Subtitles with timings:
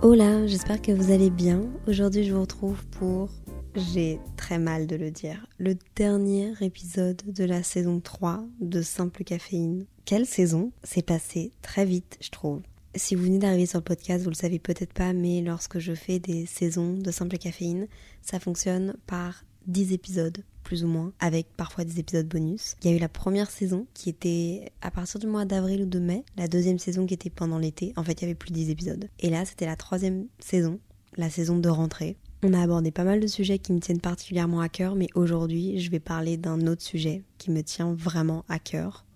[0.00, 1.60] Hola, j'espère que vous allez bien.
[1.88, 3.30] Aujourd'hui, je vous retrouve pour,
[3.74, 9.24] j'ai très mal de le dire, le dernier épisode de la saison 3 de Simple
[9.24, 9.86] Caféine.
[10.04, 10.70] Quelle saison?
[10.84, 12.62] C'est passé très vite, je trouve.
[12.94, 15.94] Si vous venez d'arriver sur le podcast, vous le savez peut-être pas, mais lorsque je
[15.94, 17.88] fais des saisons de Simple Caféine,
[18.22, 22.76] ça fonctionne par 10 épisodes plus ou moins, avec parfois des épisodes bonus.
[22.82, 25.86] Il y a eu la première saison qui était à partir du mois d'avril ou
[25.86, 27.94] de mai, la deuxième saison qui était pendant l'été.
[27.96, 29.08] En fait, il y avait plus de 10 épisodes.
[29.18, 30.78] Et là, c'était la troisième saison,
[31.16, 32.18] la saison de rentrée.
[32.42, 35.80] On a abordé pas mal de sujets qui me tiennent particulièrement à cœur, mais aujourd'hui,
[35.80, 39.06] je vais parler d'un autre sujet qui me tient vraiment à cœur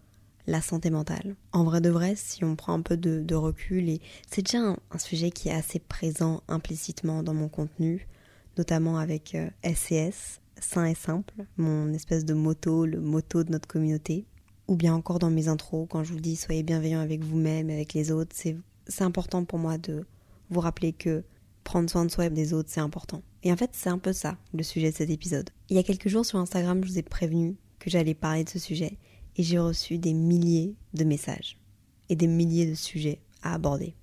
[0.46, 1.36] la santé mentale.
[1.52, 4.00] En vrai de vrai, si on prend un peu de, recul, et
[4.30, 8.08] c'est déjà un, sujet qui est assez présent implicitement dans mon contenu,
[8.56, 13.68] notamment avec SCS, euh, sain et simple, mon espèce de moto, le moto de notre
[13.68, 14.26] communauté.
[14.68, 17.94] Ou bien encore dans mes intros, quand je vous dis soyez bienveillants avec vous-même, avec
[17.94, 18.56] les autres, c'est,
[19.00, 20.04] important pour moi de
[20.50, 21.24] vous rappeler que
[21.64, 23.22] prendre soin de soi et des autres, c'est important.
[23.42, 25.50] Et en fait, c'est un peu ça, le sujet de cet épisode.
[25.68, 28.48] Il y a quelques jours sur Instagram, je vous ai prévenu que j'allais parler de
[28.48, 28.98] ce sujet,
[29.36, 31.58] et j'ai reçu des milliers de messages,
[32.08, 33.94] et des milliers de sujets à aborder.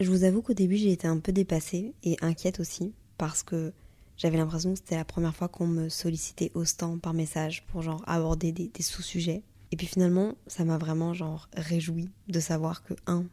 [0.00, 3.72] Je vous avoue qu'au début, j'ai été un peu dépassée, et inquiète aussi, parce que
[4.18, 7.82] j'avais l'impression que c'était la première fois qu'on me sollicitait au stand par message pour
[7.82, 9.44] genre aborder des, sous-sujets.
[9.70, 13.26] Et puis finalement, ça m'a vraiment genre réjoui de savoir que un,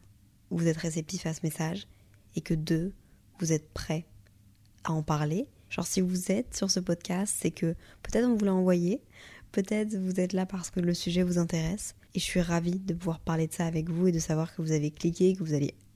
[0.50, 1.88] vous êtes réceptif à ce message
[2.36, 2.92] et que deux,
[3.40, 4.06] vous êtes prêt
[4.84, 5.48] à en parler.
[5.70, 9.02] Genre si vous êtes sur ce podcast, c'est que peut-être on vous l'a envoyé,
[9.50, 11.96] peut-être vous êtes là parce que le sujet vous intéresse.
[12.14, 14.62] Et je suis ravie de pouvoir parler de ça avec vous et de savoir que
[14.62, 15.52] vous avez cliqué, que vous,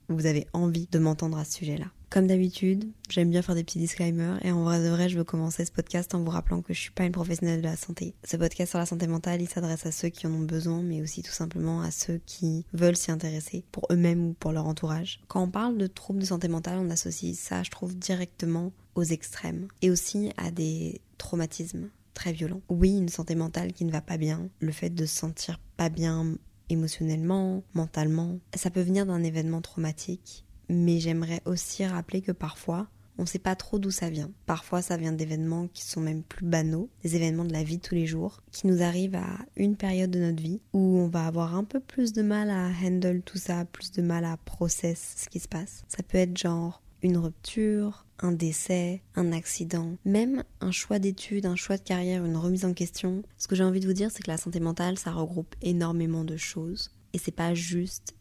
[0.09, 1.87] vous avez envie de m'entendre à ce sujet-là.
[2.11, 5.23] Comme d'habitude, j'aime bien faire des petits disclaimers et en vrai de vrai, je veux
[5.23, 8.15] commencer ce podcast en vous rappelant que je suis pas une professionnelle de la santé.
[8.25, 11.01] Ce podcast sur la santé mentale, il s'adresse à ceux qui en ont besoin, mais
[11.01, 15.21] aussi tout simplement à ceux qui veulent s'y intéresser pour eux-mêmes ou pour leur entourage.
[15.29, 19.03] Quand on parle de troubles de santé mentale, on associe ça, je trouve, directement aux
[19.03, 22.61] extrêmes et aussi à des traumatismes très violents.
[22.67, 25.87] Oui, une santé mentale qui ne va pas bien, le fait de se sentir pas
[25.87, 26.35] bien
[26.67, 32.87] émotionnellement, mentalement, ça peut venir d'un événement traumatique mais j'aimerais aussi rappeler que parfois,
[33.17, 34.31] on ne sait pas trop d'où ça vient.
[34.45, 37.81] Parfois, ça vient d'événements qui sont même plus banaux, des événements de la vie de
[37.81, 41.27] tous les jours, qui nous arrivent à une période de notre vie où on va
[41.27, 45.15] avoir un peu plus de mal à handle tout ça, plus de mal à process
[45.17, 45.83] ce qui se passe.
[45.87, 51.55] Ça peut être genre une rupture, un décès, un accident, même un choix d'études, un
[51.55, 53.23] choix de carrière, une remise en question.
[53.37, 56.23] Ce que j'ai envie de vous dire, c'est que la santé mentale, ça regroupe énormément
[56.23, 56.91] de choses.
[57.13, 58.15] Et c'est pas juste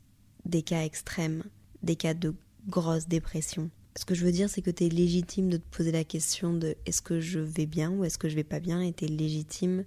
[0.47, 1.45] des cas extrêmes
[1.83, 2.35] des cas de
[2.69, 3.71] grosse dépression.
[3.97, 6.53] Ce que je veux dire, c'est que tu es légitime de te poser la question
[6.53, 9.05] de est-ce que je vais bien ou est-ce que je vais pas bien et tu
[9.05, 9.85] es légitime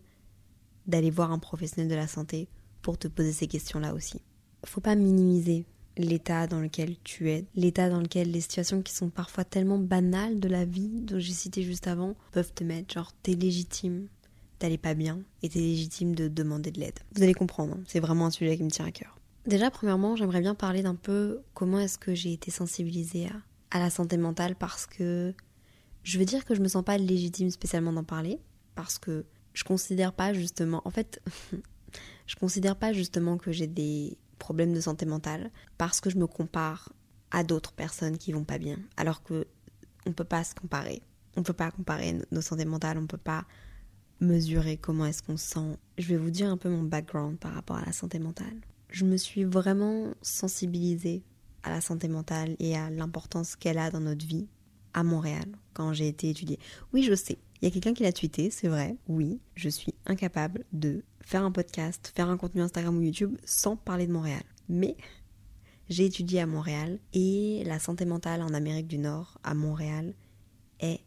[0.88, 2.48] d'aller voir un professionnel de la santé
[2.82, 4.22] pour te poser ces questions-là aussi.
[4.66, 5.66] Faut pas minimiser
[5.98, 10.40] l'état dans lequel tu es, l'état dans lequel les situations qui sont parfois tellement banales
[10.40, 12.94] de la vie, dont j'ai cité juste avant, peuvent te mettre.
[12.94, 14.08] Genre, t'es légitime
[14.60, 17.00] d'aller pas bien et t'es légitime de demander de l'aide.
[17.16, 19.18] Vous allez comprendre, hein, c'est vraiment un sujet qui me tient à cœur.
[19.46, 23.28] Déjà, premièrement, j'aimerais bien parler d'un peu comment est-ce que j'ai été sensibilisée
[23.72, 25.34] à, la santé mentale parce que
[26.04, 28.40] je veux dire que je me sens pas légitime spécialement d'en parler
[28.76, 31.22] parce que je considère pas justement, en fait,
[32.28, 36.28] je considère pas justement que j'ai des problèmes de santé mentale parce que je me
[36.28, 36.94] compare
[37.32, 39.46] à d'autres personnes qui vont pas bien alors que
[40.06, 41.02] on peut pas se comparer.
[41.36, 43.46] On peut pas comparer nos santé mentales, on peut pas
[44.22, 45.78] mesurer comment est-ce qu'on se sent.
[45.98, 48.62] Je vais vous dire un peu mon background par rapport à la santé mentale
[48.94, 51.24] je me suis vraiment sensibilisée
[51.64, 54.48] à la santé mentale et à l'importance qu'elle a dans notre vie
[54.94, 56.60] à Montréal quand j'ai été étudiée.
[56.94, 57.40] Oui, je sais.
[57.62, 58.96] Il y a quelqu'un qui l'a tweeté, c'est vrai.
[59.08, 63.76] Oui, je suis incapable de faire un podcast, faire un contenu Instagram ou YouTube sans
[63.76, 64.44] parler de Montréal.
[64.70, 64.96] Mais
[65.90, 70.14] j'ai étudié à Montréal et la santé mentale en Amérique du Nord, à Montréal,
[70.80, 71.02] est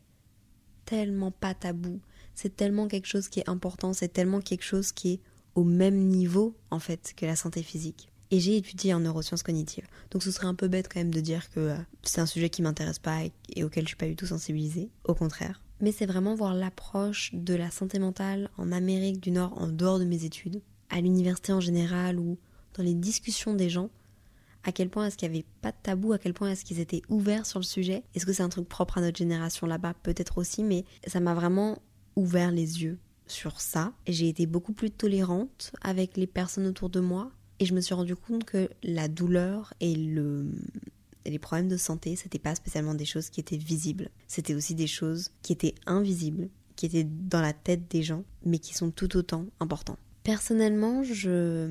[0.86, 2.00] tellement pas tabou.
[2.34, 5.20] C'est tellement quelque chose qui est important, c'est tellement quelque chose qui est
[5.56, 8.12] au même niveau en fait que la santé physique.
[8.30, 9.86] Et j'ai étudié en neurosciences cognitives.
[10.10, 12.50] Donc ce serait un peu bête quand même de dire que euh, c'est un sujet
[12.50, 13.20] qui m'intéresse pas
[13.54, 14.90] et, auquel je suis pas du tout sensibilisée.
[15.04, 15.62] Au contraire.
[15.80, 19.98] Mais c'est vraiment voir l'approche de la santé mentale en Amérique du Nord en dehors
[19.98, 20.60] de mes études,
[20.90, 22.38] à l'université en général ou
[22.74, 23.90] dans les discussions des gens,
[24.64, 26.80] à quel point est-ce qu'il n'y avait pas de tabou, à quel point est-ce qu'ils
[26.80, 28.02] étaient ouverts sur le sujet.
[28.14, 29.94] Est-ce que c'est un truc propre à notre génération là-bas?
[30.02, 31.78] Peut-être aussi, mais ça m'a vraiment
[32.16, 33.92] ouvert les yeux sur ça.
[34.06, 37.94] J'ai été beaucoup plus tolérante avec les personnes autour de moi et je me suis
[37.94, 40.46] rendu compte que la douleur et le
[41.28, 44.10] les problèmes de santé, c'était pas spécialement des choses qui étaient visibles.
[44.28, 48.60] C'était aussi des choses qui étaient invisibles, qui étaient dans la tête des gens, mais
[48.60, 49.98] qui sont tout autant importants.
[50.22, 51.68] Personnellement, je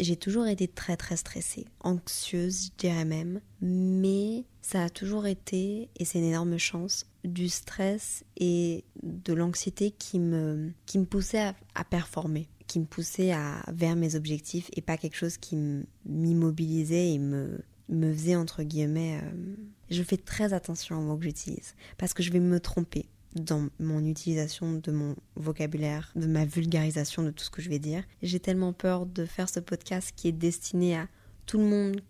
[0.00, 5.88] J'ai toujours été très très stressée, anxieuse, je dirais même, mais ça a toujours été,
[5.96, 11.52] et c'est une énorme chance, du stress et de l'anxiété qui me, qui me poussait
[11.74, 13.32] à, performer, qui me poussait
[13.68, 15.56] vers mes objectifs et pas quelque chose qui
[16.04, 19.20] m'immobilisait et me, me faisait entre guillemets.
[19.22, 19.54] Euh,
[19.90, 23.68] je fais très attention aux mots que j'utilise parce que je vais me tromper dans
[23.78, 28.02] mon utilisation de mon vocabulaire, de ma vulgarisation de tout ce que je vais dire.
[28.22, 31.08] J'ai tellement peur de faire ce podcast qui est destiné à
[31.44, 32.00] tout le monde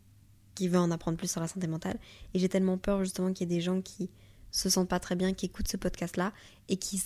[0.54, 1.98] qui veut en apprendre plus sur la santé mentale.
[2.32, 4.08] Et j'ai tellement peur justement qu'il y ait des gens qui
[4.56, 6.32] se sentent pas très bien, qui écoutent ce podcast-là
[6.68, 7.02] et qui...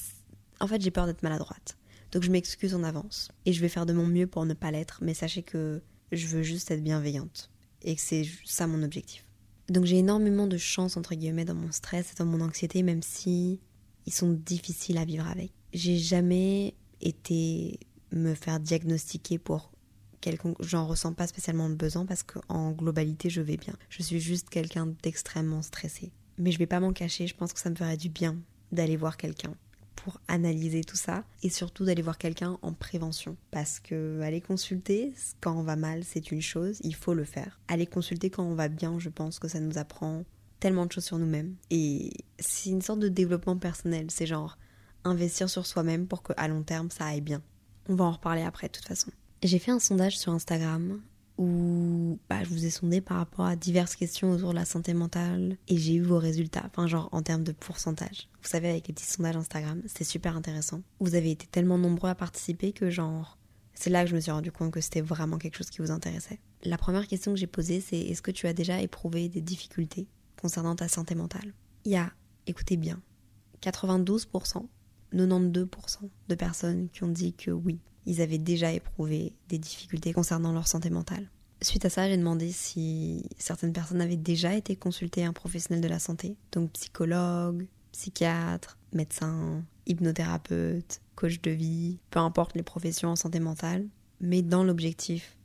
[0.60, 1.76] En fait, j'ai peur d'être maladroite.
[2.12, 3.30] Donc je m'excuse en avance.
[3.46, 5.82] Et je vais faire de mon mieux pour ne pas l'être, mais sachez que
[6.12, 7.50] je veux juste être bienveillante.
[7.82, 9.24] Et que c'est ça mon objectif.
[9.68, 13.02] Donc j'ai énormément de chance, entre guillemets, dans mon stress et dans mon anxiété, même
[13.02, 13.60] si
[14.06, 15.52] ils sont difficiles à vivre avec.
[15.72, 17.78] J'ai jamais été
[18.12, 19.70] me faire diagnostiquer pour
[20.20, 20.56] quelconque.
[20.60, 23.74] J'en ressens pas spécialement le besoin parce qu'en globalité, je vais bien.
[23.88, 26.12] Je suis juste quelqu'un d'extrêmement stressé.
[26.40, 28.36] Mais je vais pas m'en cacher, je pense que ça me ferait du bien
[28.72, 29.54] d'aller voir quelqu'un
[29.96, 35.12] pour analyser tout ça et surtout d'aller voir quelqu'un en prévention parce que aller consulter
[35.42, 38.54] quand on va mal c'est une chose il faut le faire aller consulter quand on
[38.54, 40.24] va bien je pense que ça nous apprend
[40.60, 41.56] tellement de choses sur nous-mêmes.
[41.70, 44.06] Et c'est une sorte de développement personnel.
[44.10, 44.58] C'est genre
[45.02, 47.42] investir sur soi-même pour qu'à long terme ça aille bien.
[47.88, 49.10] On va en reparler après de toute façon.
[49.42, 51.00] J'ai fait un sondage sur Instagram
[51.40, 54.92] où bah, je vous ai sondé par rapport à diverses questions autour de la santé
[54.92, 58.28] mentale et j'ai eu vos résultats, enfin genre en termes de pourcentage.
[58.42, 60.82] Vous savez avec les petits sondages Instagram, c'était super intéressant.
[61.00, 63.38] Vous avez été tellement nombreux à participer que genre
[63.72, 65.90] c'est là que je me suis rendu compte que c'était vraiment quelque chose qui vous
[65.90, 66.40] intéressait.
[66.62, 70.08] La première question que j'ai posée c'est est-ce que tu as déjà éprouvé des difficultés
[70.38, 71.54] concernant ta santé mentale?
[71.86, 72.12] Il y a,
[72.46, 73.00] écoutez bien,
[73.62, 74.66] 92%,
[75.14, 75.98] 92%
[76.28, 80.68] de personnes qui ont dit que oui, ils avaient déjà éprouvé des difficultés concernant leur
[80.68, 81.28] santé mentale.
[81.62, 85.88] Suite à ça, j'ai demandé si certaines personnes avaient déjà été consultées un professionnel de
[85.88, 93.16] la santé, donc psychologue, psychiatre, médecin, hypnothérapeute, coach de vie, peu importe les professions en
[93.16, 93.86] santé mentale,
[94.20, 95.36] mais dans l'objectif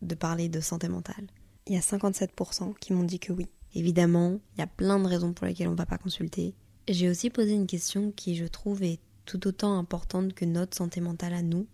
[0.00, 1.26] de parler de santé mentale.
[1.66, 3.48] Il y a 57% qui m'ont dit que oui.
[3.74, 6.54] Évidemment, il y a plein de raisons pour lesquelles on ne va pas consulter.
[6.88, 11.00] J'ai aussi posé une question qui, je trouve, est tout autant importante que notre santé
[11.00, 11.66] mentale à nous?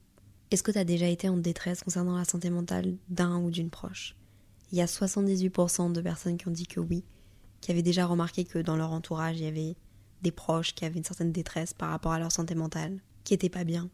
[0.50, 3.70] Est-ce que tu as déjà été en détresse concernant la santé mentale d'un ou d'une
[3.70, 4.16] proche?
[4.72, 7.04] Il y a 78% de personnes qui ont dit que oui,
[7.60, 9.76] qui avaient déjà remarqué que dans leur entourage, il y avait
[10.22, 13.48] des proches qui avaient une certaine détresse par rapport à leur santé mentale, qui n'étaient
[13.48, 13.90] pas bien.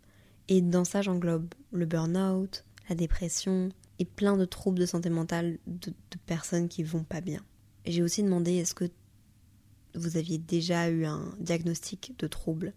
[0.48, 5.58] Et dans ça, j'englobe le burn-out, la dépression et plein de troubles de santé mentale
[5.66, 7.40] de, de personnes qui vont pas bien.
[7.86, 8.90] J'ai aussi demandé est-ce que
[9.94, 12.74] vous aviez déjà eu un diagnostic de trouble?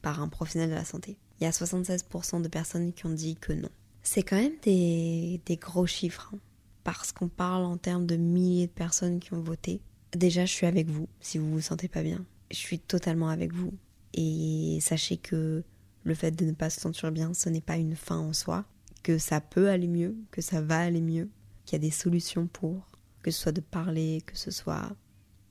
[0.00, 1.16] Par un professionnel de la santé.
[1.40, 3.68] Il y a 76% de personnes qui ont dit que non.
[4.02, 6.38] C'est quand même des, gros chiffres, hein,
[6.84, 9.80] parce qu'on parle en termes de milliers de personnes qui ont voté.
[10.12, 12.24] Déjà, je suis avec vous si vous vous sentez pas bien.
[12.50, 13.72] Je suis totalement avec vous.
[14.14, 15.62] Et sachez que
[16.04, 18.64] le fait de ne pas se sentir bien, ce n'est pas une fin en soi,
[19.02, 21.30] que ça peut aller mieux, que ça va aller mieux,
[21.64, 22.88] qu'il y a des solutions pour
[23.22, 24.90] que ce soit de parler, que ce soit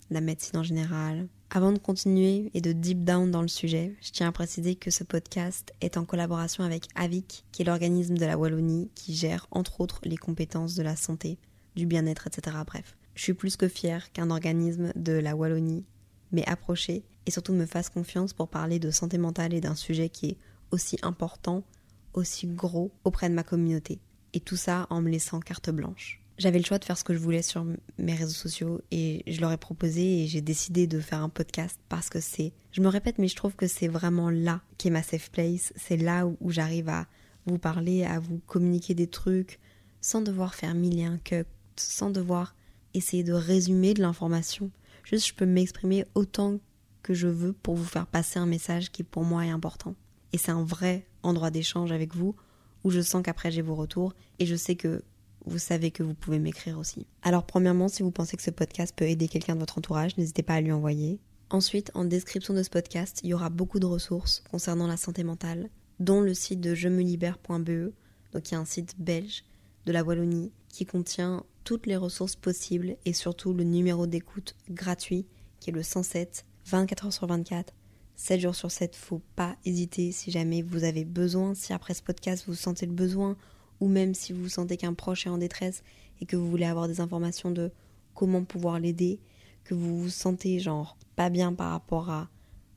[0.09, 1.27] la médecine en général.
[1.53, 4.89] Avant de continuer et de deep down dans le sujet, je tiens à préciser que
[4.89, 9.48] ce podcast est en collaboration avec AVIC, qui est l'organisme de la Wallonie qui gère
[9.51, 11.37] entre autres les compétences de la santé,
[11.75, 12.56] du bien-être, etc.
[12.66, 15.83] Bref, je suis plus que fière qu'un organisme de la Wallonie
[16.31, 20.07] m'ait approché et surtout me fasse confiance pour parler de santé mentale et d'un sujet
[20.07, 20.37] qui est
[20.71, 21.66] aussi important,
[22.14, 23.99] aussi gros auprès de ma communauté.
[24.31, 26.20] Et tout ça en me laissant carte blanche.
[26.42, 27.64] J'avais le choix de faire ce que je voulais sur
[28.00, 31.80] mes réseaux sociaux et je leur ai proposé et j'ai décidé de faire un podcast
[31.88, 34.92] parce que c'est, je me répète, mais je trouve que c'est vraiment là qui est
[34.92, 35.71] ma safe place.
[35.76, 37.06] C'est là où, j'arrive à
[37.45, 39.60] vous parler, à vous communiquer des trucs
[40.02, 41.45] sans devoir faire mille et un que,
[41.76, 42.56] sans devoir
[42.95, 44.71] essayer de résumer de l'information.
[45.04, 46.57] Juste, je peux m'exprimer autant
[47.04, 49.94] que je veux pour vous faire passer un message qui pour moi est important.
[50.33, 52.36] Et c'est un vrai endroit d'échange avec vous
[52.83, 55.04] où je sens qu'après j'ai vos retours et je sais que
[55.45, 57.06] vous savez que vous pouvez m'écrire aussi.
[57.21, 60.44] Alors premièrement, si vous pensez que ce podcast peut aider quelqu'un de votre entourage, n'hésitez
[60.44, 61.19] pas à lui envoyer.
[61.50, 65.24] Ensuite, en description de ce podcast, il y aura beaucoup de ressources concernant la santé
[65.24, 65.69] mentale,
[66.00, 67.94] dont le site de je me libère.be,
[68.31, 69.44] donc il y a un site belge
[69.86, 75.26] de la Wallonie qui contient toutes les ressources possibles et surtout le numéro d'écoute gratuit
[75.60, 77.74] qui est le 107 24 h sur 24
[78.16, 82.04] 7 jours sur 7, faut pas hésiter si jamais vous avez besoin, si après ce
[82.04, 83.36] podcast vous sentez le besoin
[83.81, 85.83] ou même si vous sentez qu'un proche est en détresse
[86.21, 87.71] et que vous voulez avoir des informations de
[88.14, 89.19] comment pouvoir l'aider,
[89.64, 92.30] que vous vous sentez genre pas bien par rapport à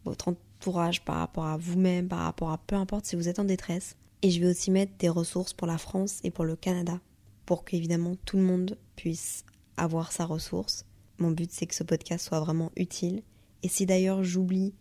[0.05, 3.45] votre entourage, par rapport à vous-même, par rapport à peu importe si vous êtes en
[3.45, 6.99] détresse, Et je vais aussi mettre des ressources pour la France et pour le Canada,
[7.45, 9.45] pour qu'évidemment tout le monde puisse
[9.77, 10.87] avoir sa ressource.
[11.19, 13.23] Mon but c'est que ce podcast soit vraiment utile.
[13.63, 14.73] Et si d'ailleurs j'oublie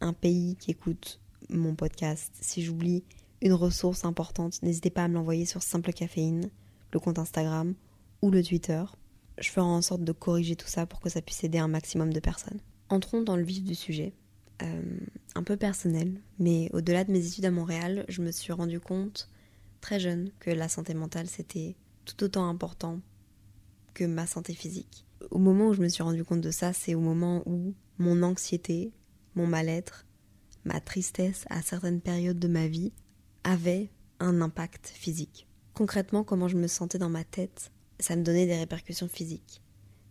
[0.00, 3.04] un pays qui écoute mon podcast, si j'oublie
[3.42, 6.50] une ressource importante, n'hésitez pas à me l'envoyer sur Simple Caféine,
[6.92, 7.74] le compte Instagram
[8.22, 8.84] ou le Twitter.
[9.38, 12.12] Je ferai en sorte de corriger tout ça pour que ça puisse aider un maximum
[12.12, 12.60] de personnes.
[12.88, 14.14] Entrons dans le vif du sujet.
[14.62, 14.82] Euh,
[15.36, 19.28] un peu personnel, mais au-delà de mes études à Montréal, je me suis rendu compte
[19.80, 23.00] très jeune que la santé mentale c'était tout autant important
[23.94, 25.06] que ma santé physique.
[25.30, 28.24] Au moment où je me suis rendu compte de ça, c'est au moment où mon
[28.24, 28.90] anxiété,
[29.36, 30.06] mon mal-être,
[30.64, 32.92] ma tristesse à certaines périodes de ma vie
[33.48, 33.88] avait
[34.20, 35.48] un impact physique.
[35.72, 39.62] Concrètement, comment je me sentais dans ma tête, ça me donnait des répercussions physiques.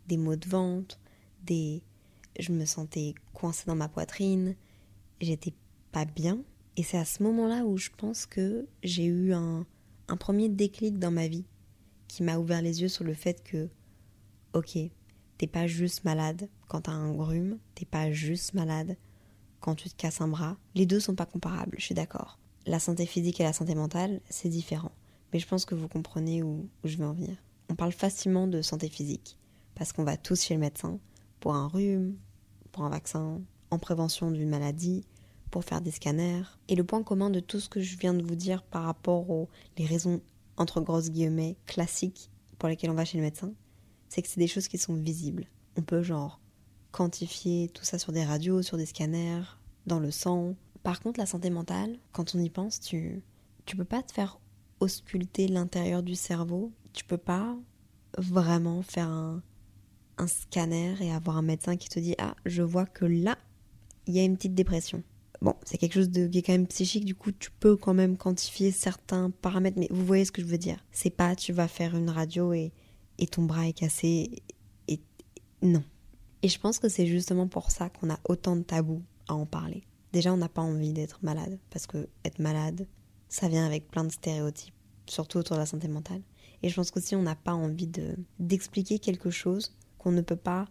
[0.08, 1.00] Des maux de ventre,
[1.44, 1.84] des...
[2.40, 4.56] Je me sentais coincée dans ma poitrine,
[5.22, 5.54] j'étais
[5.92, 6.40] pas bien.
[6.78, 9.68] Et c'est à ce moment-là où je pense que j'ai eu un,
[10.20, 11.46] premier déclic dans ma vie
[12.08, 13.70] qui m'a ouvert les yeux sur le fait que,
[14.54, 14.80] ok,
[15.38, 18.98] t'es pas juste malade quand t'as un rhume, t'es pas juste malade
[19.60, 20.58] quand tu te casses un bras.
[20.74, 22.40] Les deux sont pas comparables, je suis d'accord.
[22.68, 24.92] La santé physique et la santé mentale, c'est différent.
[25.32, 27.38] Mais je pense que vous comprenez où, je veux en venir.
[27.70, 29.38] On parle facilement de santé physique,
[29.74, 31.00] parce qu'on va tous chez le médecin
[31.40, 32.18] pour un rhume,
[32.74, 33.40] pour un vaccin,
[33.72, 35.06] en prévention d'une maladie,
[35.50, 36.44] pour faire des scanners.
[36.68, 39.30] Et le point commun de tout ce que je viens de vous dire par rapport
[39.30, 39.48] aux
[39.78, 40.20] les raisons
[40.58, 43.54] entre grosses guillemets classiques pour lesquelles on va chez le médecin,
[44.10, 45.48] c'est que c'est des choses qui sont visibles.
[45.78, 46.42] On peut genre
[46.92, 49.44] quantifier tout ça sur des radios, sur des scanners,
[49.86, 50.56] dans le sang.
[50.88, 53.22] Par contre, la santé mentale, quand on y pense, tu
[53.66, 54.40] tu peux pas te faire
[54.80, 56.72] ausculter l'intérieur du cerveau.
[56.94, 57.58] Tu peux pas
[58.18, 59.44] vraiment faire un,
[60.28, 63.38] scanner et avoir un médecin qui te dit ah je vois que là
[64.06, 65.04] il y a une petite dépression.
[65.42, 67.94] Bon, c'est quelque chose de, qui est quand même psychique, du coup, tu peux quand
[67.94, 70.82] même quantifier certains paramètres, mais vous voyez ce que je veux dire.
[70.94, 72.72] C'est pas tu vas faire une radio et,
[73.18, 74.42] et ton bras est cassé,
[74.88, 75.02] et
[75.62, 75.84] non.
[76.44, 79.46] Et je pense que c'est justement pour ça qu'on a autant de tabous à en
[79.46, 79.84] parler.
[80.14, 82.88] Déjà, on n'a pas envie d'être malade, parce que être malade,
[83.30, 84.74] ça vient avec plein de stéréotypes,
[85.08, 86.22] surtout autour de la santé mentale.
[86.64, 90.36] Et je pense qu'aussi, on n'a pas envie de d'expliquer quelque chose qu'on ne peut
[90.36, 90.68] pas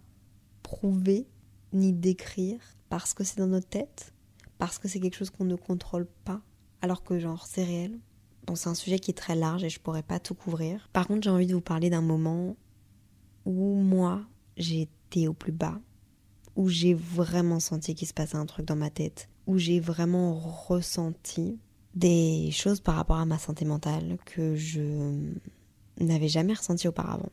[0.62, 1.26] prouver
[1.72, 4.12] ni décrire parce que c'est dans notre tête
[4.58, 6.40] parce que c'est quelque chose qu'on ne contrôle pas,
[6.80, 7.98] alors que genre c'est réel.
[8.46, 10.88] Bon, c'est un sujet qui est très large et je pourrais pas tout couvrir.
[10.92, 12.56] Par contre, j'ai envie de vous parler d'un moment
[13.44, 14.22] où moi,
[14.56, 15.80] j'ai été au plus bas,
[16.56, 20.34] où j'ai vraiment senti qu'il se passait un truc dans ma tête, où j'ai vraiment
[20.34, 21.58] ressenti
[21.94, 25.30] des choses par rapport à ma santé mentale que je
[26.00, 27.30] n'avais jamais ressenti auparavant.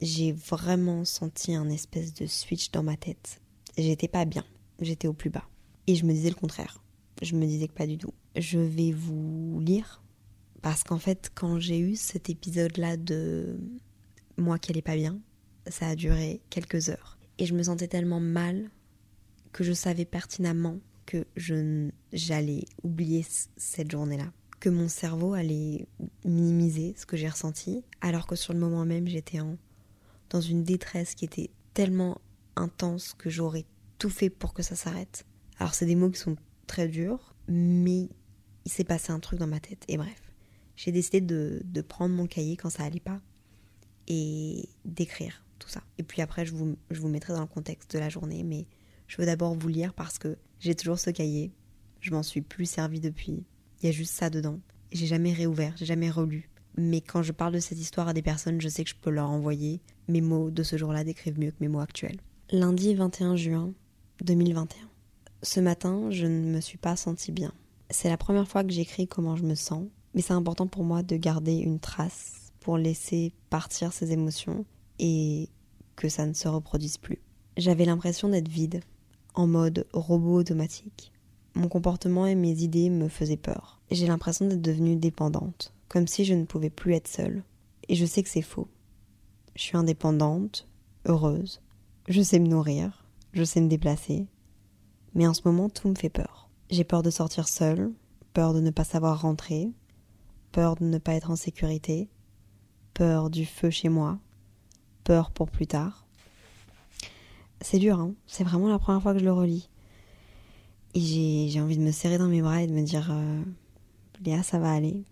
[0.00, 3.40] J'ai vraiment senti un espèce de switch dans ma tête.
[3.78, 4.44] J'étais pas bien,
[4.80, 5.48] j'étais au plus bas.
[5.86, 6.82] Et je me disais le contraire.
[7.22, 8.12] Je me disais que pas du tout.
[8.36, 10.02] Je vais vous lire
[10.60, 13.58] parce qu'en fait, quand j'ai eu cet épisode-là de
[14.36, 15.18] moi qui allait pas bien,
[15.68, 17.15] ça a duré quelques heures.
[17.38, 18.70] Et je me sentais tellement mal
[19.52, 21.24] que je savais pertinemment que
[22.12, 23.24] j'allais oublier
[23.56, 25.86] cette journée-là, que mon cerveau allait
[26.24, 29.38] minimiser ce que j'ai ressenti, alors que sur le moment même j'étais
[30.30, 32.20] dans une détresse qui était tellement
[32.56, 33.64] intense que j'aurais
[33.98, 35.24] tout fait pour que ça s'arrête.
[35.58, 38.08] Alors c'est des mots qui sont très durs, mais
[38.64, 39.84] il s'est passé un truc dans ma tête.
[39.88, 40.32] Et bref,
[40.76, 43.20] j'ai décidé de, prendre mon cahier quand ça allait pas
[44.08, 45.82] et d'écrire tout ça.
[45.98, 48.66] Et puis après, je vous, je vous mettrai dans le contexte de la journée, mais
[49.06, 51.52] je veux d'abord vous lire parce que j'ai toujours ce cahier.
[52.00, 53.44] Je m'en suis plus servi depuis.
[53.80, 54.60] Il y a juste ça dedans.
[54.92, 56.48] J'ai jamais réouvert, j'ai jamais relu.
[56.76, 59.10] Mais quand je parle de cette histoire à des personnes, je sais que je peux
[59.10, 59.80] leur envoyer.
[60.08, 62.20] Mes mots de ce jour-là décrivent mieux que mes mots actuels.
[62.50, 63.72] Lundi 21 juin
[64.22, 64.88] 2021.
[65.42, 67.52] Ce matin, je ne me suis pas sentie bien.
[67.90, 71.02] C'est la première fois que j'écris comment je me sens, mais c'est important pour moi
[71.02, 74.64] de garder une trace pour laisser partir ces émotions
[74.98, 75.48] et
[75.94, 77.20] que ça ne se reproduise plus.
[77.56, 78.80] J'avais l'impression d'être vide,
[79.34, 81.12] en mode robot automatique.
[81.54, 83.80] Mon comportement et mes idées me faisaient peur.
[83.90, 87.42] J'ai l'impression d'être devenue dépendante, comme si je ne pouvais plus être seule.
[87.88, 88.68] Et je sais que c'est faux.
[89.54, 90.66] Je suis indépendante,
[91.06, 91.62] heureuse,
[92.08, 94.26] je sais me nourrir, je sais me déplacer,
[95.14, 96.50] mais en ce moment, tout me fait peur.
[96.68, 97.90] J'ai peur de sortir seule,
[98.34, 99.72] peur de ne pas savoir rentrer,
[100.52, 102.10] peur de ne pas être en sécurité,
[102.92, 104.18] peur du feu chez moi,
[105.06, 106.04] peur pour plus tard.
[107.60, 109.68] C'est dur, hein c'est vraiment la première fois que je le relis.
[110.94, 113.42] Et j'ai envie de me serrer dans mes bras et de me dire euh,
[114.24, 115.04] Léa, ça va aller.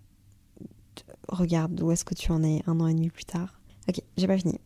[1.28, 3.60] Regarde où est-ce que tu en es un an et demi plus tard.
[3.88, 4.58] Ok, j'ai pas fini.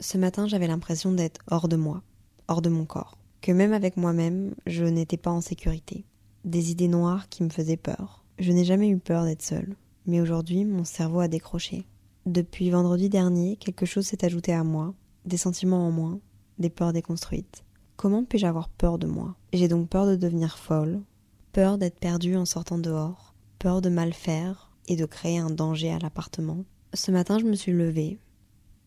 [0.00, 2.02] Ce matin, j'avais l'impression d'être hors de moi,
[2.48, 6.04] hors de mon corps que même avec moi-même, je n'étais pas en sécurité.
[6.44, 9.76] Des idées noires qui me faisaient peur, Je n'ai jamais eu peur d'être seule,
[10.06, 11.86] mais aujourd'hui mon cerveau a décroché.
[12.26, 16.20] Depuis vendredi dernier, quelque chose s'est ajouté à moi, des sentiments en moins,
[16.60, 17.64] des peurs déconstruites.
[17.96, 19.34] Comment puis-je avoir peur de moi?
[19.52, 21.00] J'ai donc peur de devenir folle,
[21.50, 25.90] peur d'être perdue en sortant dehors, peur de mal faire et de créer un danger
[25.90, 26.64] à l'appartement.
[26.94, 28.20] Ce matin, je me suis levée,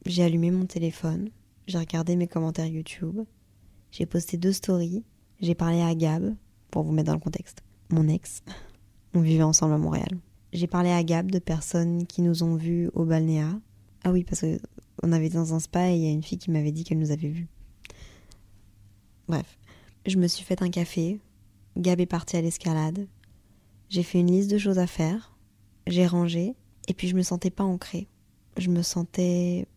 [0.05, 1.29] j'ai allumé mon téléphone,
[1.67, 3.19] j'ai regardé mes commentaires YouTube,
[3.91, 5.03] j'ai posté deux stories,
[5.41, 6.33] j'ai parlé à Gab,
[6.71, 8.43] pour vous mettre dans le contexte, mon ex.
[9.13, 10.19] On vivait ensemble à Montréal.
[10.55, 13.59] J'ai parlé à Gab de personnes qui nous ont vus au balnéa.
[14.05, 14.57] Ah oui, parce que
[15.03, 16.85] on avait été dans un spa et il y a une fille qui m'avait dit
[16.85, 17.49] qu'elle nous avait vus.
[19.27, 19.57] Bref,
[20.05, 21.19] je me suis fait un café.
[21.75, 23.05] Gab est parti à l'escalade.
[23.89, 25.37] J'ai fait une liste de choses à faire.
[25.87, 26.55] J'ai rangé.
[26.87, 28.07] Et puis je me sentais pas ancrée.
[28.55, 29.67] Je me sentais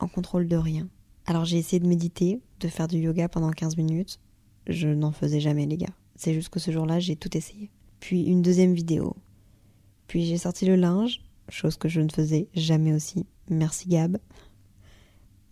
[0.00, 0.88] en contrôle de rien.
[1.26, 4.18] Alors j'ai essayé de méditer, de faire du yoga pendant 15 minutes.
[4.66, 5.94] Je n'en faisais jamais, les gars.
[6.16, 7.70] C'est juste que ce jour-là, j'ai tout essayé.
[8.00, 9.14] Puis une deuxième vidéo.
[10.06, 13.26] Puis j'ai sorti le linge, chose que je ne faisais jamais aussi.
[13.48, 14.18] Merci Gab.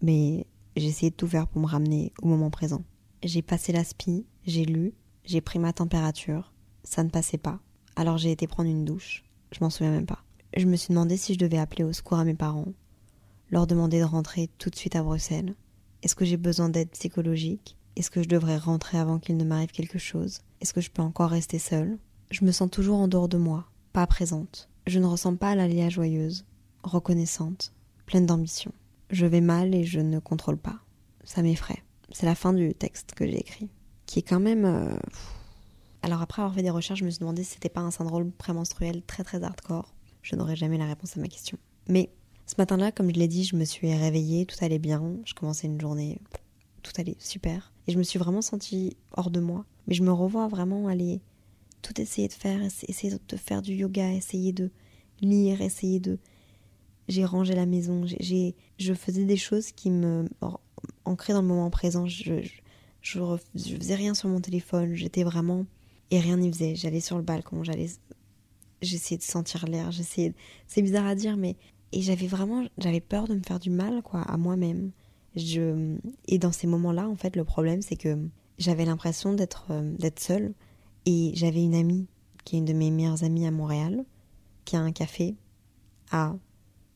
[0.02, 2.82] Mais j'ai essayé de tout faire pour me ramener au moment présent.
[3.22, 6.52] J'ai passé l'aspi, j'ai lu, j'ai pris ma température.
[6.84, 7.60] Ça ne passait pas.
[7.96, 9.24] Alors j'ai été prendre une douche.
[9.52, 10.24] Je m'en souviens même pas.
[10.56, 12.72] Je me suis demandé si je devais appeler au secours à mes parents,
[13.50, 15.54] leur demander de rentrer tout de suite à Bruxelles.
[16.02, 17.76] Est-ce que j'ai besoin d'aide psychologique?
[17.96, 20.40] Est-ce que je devrais rentrer avant qu'il ne m'arrive quelque chose?
[20.60, 21.98] Est-ce que je peux encore rester seule?
[22.30, 24.68] Je me sens toujours en dehors de moi, pas présente.
[24.86, 26.44] Je ne ressemble pas à joyeuse,
[26.82, 27.72] reconnaissante,
[28.06, 28.72] pleine d'ambition.
[29.10, 30.78] Je vais mal et je ne contrôle pas.
[31.24, 31.82] Ça m'effraie.
[32.12, 33.68] C'est la fin du texte que j'ai écrit,
[34.06, 34.64] qui est quand même.
[34.64, 34.96] Euh,
[36.02, 38.32] Alors après avoir fait des recherches, je me suis demandé si c'était pas un syndrome
[38.32, 39.94] prémenstruel très très hardcore.
[40.22, 41.58] Je n'aurais jamais la réponse à ma question.
[41.88, 42.10] Mais
[42.46, 45.16] ce matin-là, comme je l'ai dit, je me suis réveillée, tout allait bien.
[45.24, 46.20] Je commençais une journée,
[46.82, 47.72] tout allait super.
[47.86, 49.64] Et je me suis vraiment sentie hors de moi.
[49.86, 51.20] Mais je me revois vraiment aller
[51.82, 54.70] tout essayer de faire, essayer de faire du yoga, essayer de
[55.20, 56.18] lire, essayer de.
[57.08, 60.28] J'ai rangé la maison, j'ai, je faisais des choses qui me
[61.04, 62.06] ancrées dans le moment présent.
[62.06, 62.42] Je,
[63.02, 63.20] je,
[63.54, 65.66] je, faisais rien sur mon téléphone, j'étais vraiment.
[66.10, 66.74] Et rien n'y faisait.
[66.74, 67.88] J'allais sur le balcon, j'allais.
[68.82, 70.34] J'essayais de sentir l'air, j'essayais.
[70.66, 71.56] C'est bizarre à dire, mais.
[71.92, 72.64] Et j'avais vraiment.
[72.78, 74.92] J'avais peur de me faire du mal, quoi, à moi-même.
[75.36, 75.96] Je...
[76.26, 78.18] Et dans ces moments-là, en fait, le problème, c'est que
[78.58, 80.54] j'avais l'impression d'être, euh, d'être seule
[81.06, 82.06] et j'avais une amie,
[82.44, 84.04] qui est une de mes meilleures amies à Montréal,
[84.64, 85.36] qui a un café
[86.10, 86.36] à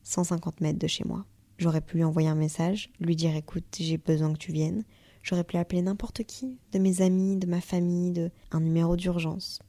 [0.03, 1.25] 150 mètres de chez moi.
[1.57, 4.83] J'aurais pu lui envoyer un message, lui dire écoute, j'ai besoin que tu viennes.
[5.23, 9.59] J'aurais pu appeler n'importe qui, de mes amis, de ma famille, de un numéro d'urgence.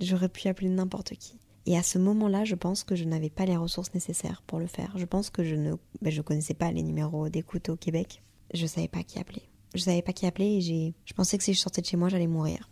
[0.00, 1.38] J'aurais pu appeler n'importe qui.
[1.66, 4.66] Et à ce moment-là, je pense que je n'avais pas les ressources nécessaires pour le
[4.66, 4.96] faire.
[4.96, 8.22] Je pense que je ne ben, je connaissais pas les numéros d'écoute au Québec.
[8.54, 9.42] Je savais pas qui appeler.
[9.74, 12.08] Je savais pas qui appeler et je pensais que si je sortais de chez moi,
[12.08, 12.70] j'allais mourir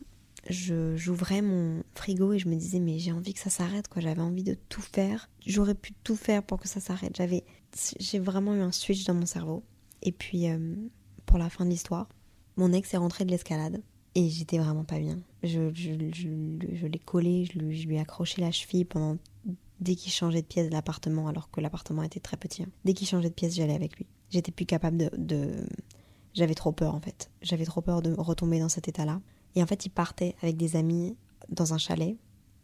[0.49, 4.03] j'ouvrais mon frigo et je me disais mais j'ai envie que ça s'arrête quoi.
[4.03, 5.31] J'avais envie de tout faire.
[5.47, 7.17] J'aurais pu tout faire pour que ça s'arrête.
[7.17, 7.45] J'avais
[7.99, 9.63] j'ai vraiment eu un switch dans mon cerveau.
[10.03, 10.75] Et puis euh,
[11.27, 12.09] pour la fin de l'histoire
[12.57, 13.83] mon ex est rentré de l'escalade
[14.15, 15.19] et j'étais vraiment pas bien.
[15.43, 19.19] Je, je, je, l'ai collé je lui, je lui ai accroché la cheville pendant
[19.81, 22.69] dès qu'il changeait de pièce de l'appartement alors que l'appartement était très petit hein.
[22.85, 24.07] dès qu'il changeait de pièce j'allais avec lui.
[24.31, 25.67] J'étais plus capable de, de...
[26.35, 27.31] j'avais trop peur en fait.
[27.43, 29.21] J'avais trop peur de retomber dans cet état là
[29.55, 31.17] et en fait, il partait avec des amis
[31.49, 32.17] dans un chalet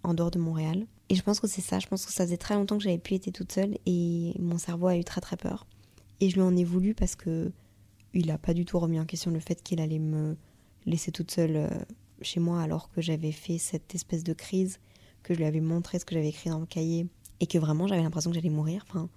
[0.02, 0.86] en dehors de Montréal.
[1.08, 2.98] Et je pense que c'est ça, je pense que ça faisait très longtemps que j'avais
[2.98, 5.66] pu être toute seule et mon cerveau a eu très très peur.
[6.20, 7.52] Et je lui en ai voulu parce que
[8.14, 10.36] il a pas du tout remis en question le fait qu'il allait me
[10.84, 11.68] laisser toute seule euh,
[12.22, 14.80] chez moi alors que j'avais fait cette espèce de crise,
[15.22, 17.06] que je lui avais montré ce que j'avais écrit dans le cahier
[17.40, 18.84] et que vraiment j'avais l'impression que j'allais mourir.
[18.88, 19.08] Enfin,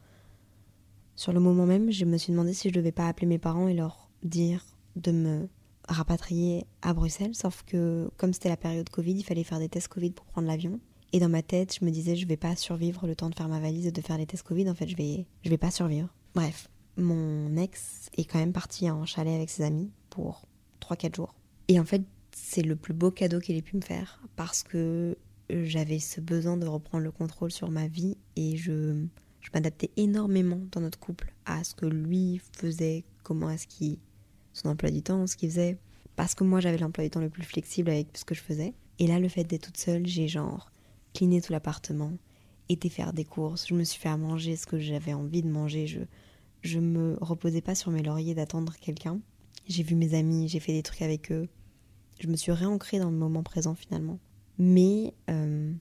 [1.15, 3.67] sur le moment même, je me suis demandé si je devais pas appeler mes parents
[3.67, 5.49] et leur dire de me
[5.87, 9.87] rapatrié à Bruxelles, sauf que comme c'était la période Covid, il fallait faire des tests
[9.87, 10.79] Covid pour prendre l'avion.
[11.11, 13.47] Et dans ma tête, je me disais, je vais pas survivre le temps de faire
[13.47, 14.69] ma valise et de faire les tests Covid.
[14.69, 16.09] En fait, je vais, je vais pas survivre.
[16.33, 20.47] Bref, mon ex est quand même parti en chalet avec ses amis pour
[20.81, 21.35] 3-4 jours.
[21.67, 25.17] Et en fait, c'est le plus beau cadeau qu'il ait pu me faire parce que
[25.49, 29.05] j'avais ce besoin de reprendre le contrôle sur ma vie et je,
[29.41, 33.97] je m'adaptais énormément dans notre couple à ce que lui faisait, comment est-ce qu'il
[34.53, 35.77] son emploi du temps, ce qu'il faisait.
[36.15, 38.73] Parce que moi, j'avais l'emploi du temps le plus flexible avec ce que je faisais.
[38.99, 40.71] Et là, le fait d'être toute seule, j'ai genre
[41.13, 42.11] cliné tout l'appartement,
[42.69, 45.49] été faire des courses, je me suis fait à manger ce que j'avais envie de
[45.49, 45.87] manger.
[45.87, 45.99] Je,
[46.61, 49.19] je me reposais pas sur mes lauriers d'attendre quelqu'un.
[49.67, 51.47] J'ai vu mes amis, j'ai fait des trucs avec eux.
[52.19, 54.19] Je me suis réancrée dans le moment présent finalement.
[54.59, 55.73] Mais euh,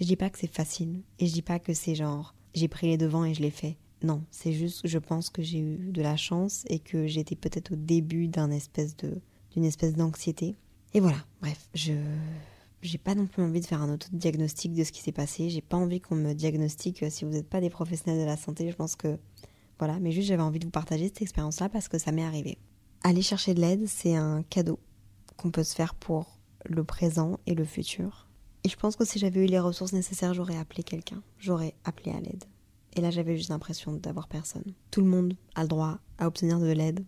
[0.00, 1.02] je dis pas que c'est facile.
[1.18, 3.76] Et je dis pas que c'est genre j'ai pris les devants et je l'ai fait.
[4.02, 7.72] Non, c'est juste, je pense que j'ai eu de la chance et que j'étais peut-être
[7.72, 10.56] au début d'une espèce d'anxiété.
[10.94, 11.92] Et voilà, bref, je,
[12.82, 15.50] j'ai pas non plus envie de faire un auto-diagnostic de ce qui s'est passé.
[15.50, 18.36] J'ai pas envie qu'on me diagnostique euh, si vous n'êtes pas des professionnels de la
[18.36, 18.70] santé.
[18.70, 19.18] Je pense que
[19.78, 22.58] voilà, mais juste j'avais envie de vous partager cette expérience-là parce que ça m'est arrivé.
[23.02, 24.78] Aller chercher de l'aide, c'est un cadeau
[25.36, 28.28] qu'on peut se faire pour le présent et le futur.
[28.64, 31.22] Et je pense que si j'avais eu les ressources nécessaires, j'aurais appelé quelqu'un.
[31.38, 32.44] J'aurais appelé à l'aide.
[32.96, 34.74] Et là, j'avais juste l'impression d'avoir personne.
[34.90, 37.04] Tout le monde a le droit à obtenir de l'aide.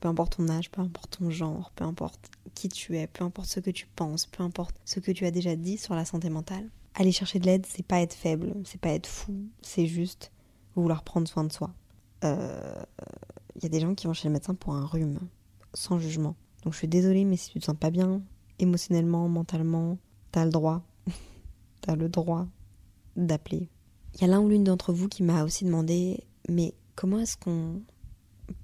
[0.00, 3.48] Peu importe ton âge, peu importe ton genre, peu importe qui tu es, peu importe
[3.48, 6.28] ce que tu penses, peu importe ce que tu as déjà dit sur la santé
[6.28, 6.68] mentale.
[6.94, 10.32] Aller chercher de l'aide, c'est pas être faible, c'est pas être fou, c'est juste
[10.74, 11.72] vouloir prendre soin de soi.
[12.22, 12.84] Il euh,
[13.62, 15.18] y a des gens qui vont chez le médecin pour un rhume,
[15.72, 16.34] sans jugement.
[16.64, 18.22] Donc je suis désolée, mais si tu te sens pas bien,
[18.58, 19.98] émotionnellement, mentalement,
[20.30, 20.82] t'as le droit,
[21.80, 22.46] t'as le droit
[23.16, 23.68] d'appeler.
[24.14, 27.36] Il y a l'un ou l'une d'entre vous qui m'a aussi demandé, mais comment est-ce
[27.36, 27.82] qu'on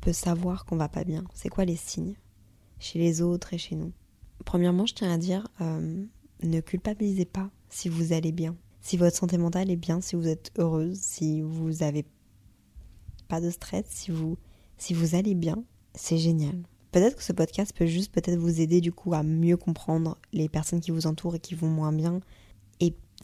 [0.01, 1.25] peut savoir qu'on va pas bien?
[1.35, 2.17] C'est quoi les signes
[2.79, 3.93] chez les autres et chez nous?
[4.45, 6.05] Premièrement, je tiens à dire, euh,
[6.43, 8.57] ne culpabilisez pas si vous allez bien.
[8.81, 12.05] Si votre santé mentale est bien, si vous êtes heureuse, si vous avez
[13.29, 14.39] pas de stress, si vous,
[14.77, 16.63] si vous allez bien, c'est génial.
[16.93, 20.49] Peut-être que ce podcast peut juste peut-être vous aider du coup à mieux comprendre les
[20.49, 22.21] personnes qui vous entourent et qui vont moins bien.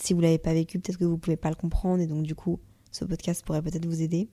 [0.01, 2.35] Si vous l'avez pas vécu, peut-être que vous pouvez pas le comprendre et donc du
[2.35, 4.29] coup, ce podcast pourrait peut-être vous aider.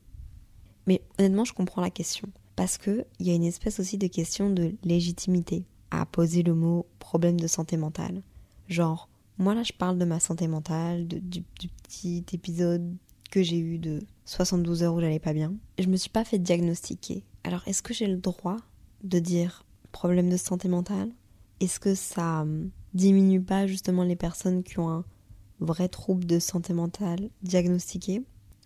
[0.87, 4.07] Mais honnêtement, je comprends la question parce que il y a une espèce aussi de
[4.07, 8.21] question de légitimité à poser le mot problème de santé mentale.
[8.67, 12.95] Genre, moi là, je parle de ma santé mentale, du, du petit épisode
[13.29, 15.53] que j'ai eu de 72 heures où j'allais pas bien.
[15.79, 17.23] Je me suis pas fait diagnostiquer.
[17.43, 18.57] Alors, est-ce que j'ai le droit
[19.03, 21.09] de dire problème de santé mentale?
[21.59, 25.05] Est-ce que ça hum, diminue pas justement les personnes qui ont un
[25.61, 28.23] vrai trouble de santé mentale diagnostiqué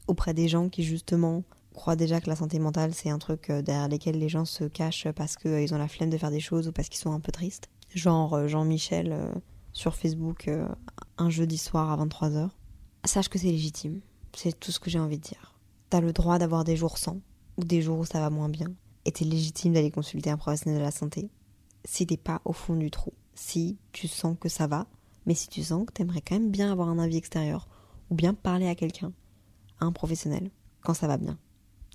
[0.08, 3.62] auprès des gens qui justement croient déjà que la santé mentale c'est un truc euh,
[3.62, 6.40] derrière lesquels les gens se cachent parce qu'ils euh, ont la flemme de faire des
[6.40, 9.32] choses ou parce qu'ils sont un peu tristes Genre euh, Jean-Michel
[9.74, 10.50] sur Facebook
[11.18, 12.50] un jeudi soir à 23h.
[13.04, 14.00] Sache que c'est légitime.
[14.34, 15.56] C'est tout ce que j'ai envie de dire.
[15.90, 17.20] T'as le droit d'avoir des jours sans
[17.58, 18.68] ou des jours où ça va moins bien
[19.06, 21.30] et t'es légitime d'aller consulter un professionnel de la santé
[21.86, 24.88] si t'es pas au fond du trou, si tu sens que ça va,
[25.26, 27.68] mais si tu sens que t'aimerais quand même bien avoir un avis extérieur
[28.10, 29.12] ou bien parler à quelqu'un,
[29.80, 31.38] à un professionnel, quand ça va bien.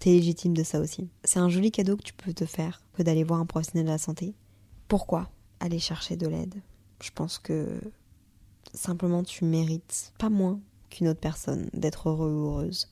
[0.01, 1.09] T'es légitime de ça aussi.
[1.25, 3.91] C'est un joli cadeau que tu peux te faire que d'aller voir un professionnel de
[3.91, 4.35] la santé.
[4.89, 6.63] Pourquoi aller chercher de l'aide?
[7.03, 7.81] Je pense que
[8.75, 12.89] simplement tu mérites pas moins qu'une autre personne d'être heureux ou heureuse.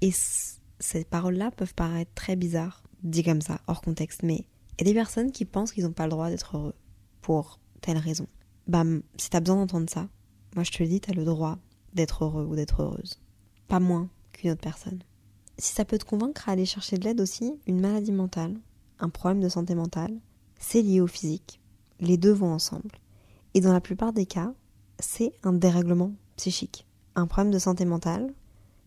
[0.00, 4.46] Et ces paroles-là peuvent paraître très bizarres dit comme ça, hors contexte, mais
[4.78, 6.74] il y a des personnes qui pensent qu'ils n'ont pas le droit d'être heureux
[7.22, 8.26] pour telle raison.
[8.66, 10.08] Bam, si t'as besoin d'entendre ça,
[10.54, 11.58] moi je te le dis, t'as le droit
[11.92, 13.20] d'être heureux ou d'être heureuse.
[13.68, 15.02] Pas moins qu'une autre personne.
[15.58, 18.58] Si ça peut te convaincre à aller chercher de l'aide aussi, une maladie mentale,
[18.98, 20.18] un problème de santé mentale,
[20.58, 21.60] c'est lié au physique.
[22.00, 22.90] Les deux vont ensemble.
[23.54, 24.52] Et dans la plupart des cas,
[24.98, 26.86] c'est un dérèglement psychique.
[27.14, 28.34] Un problème de santé mentale,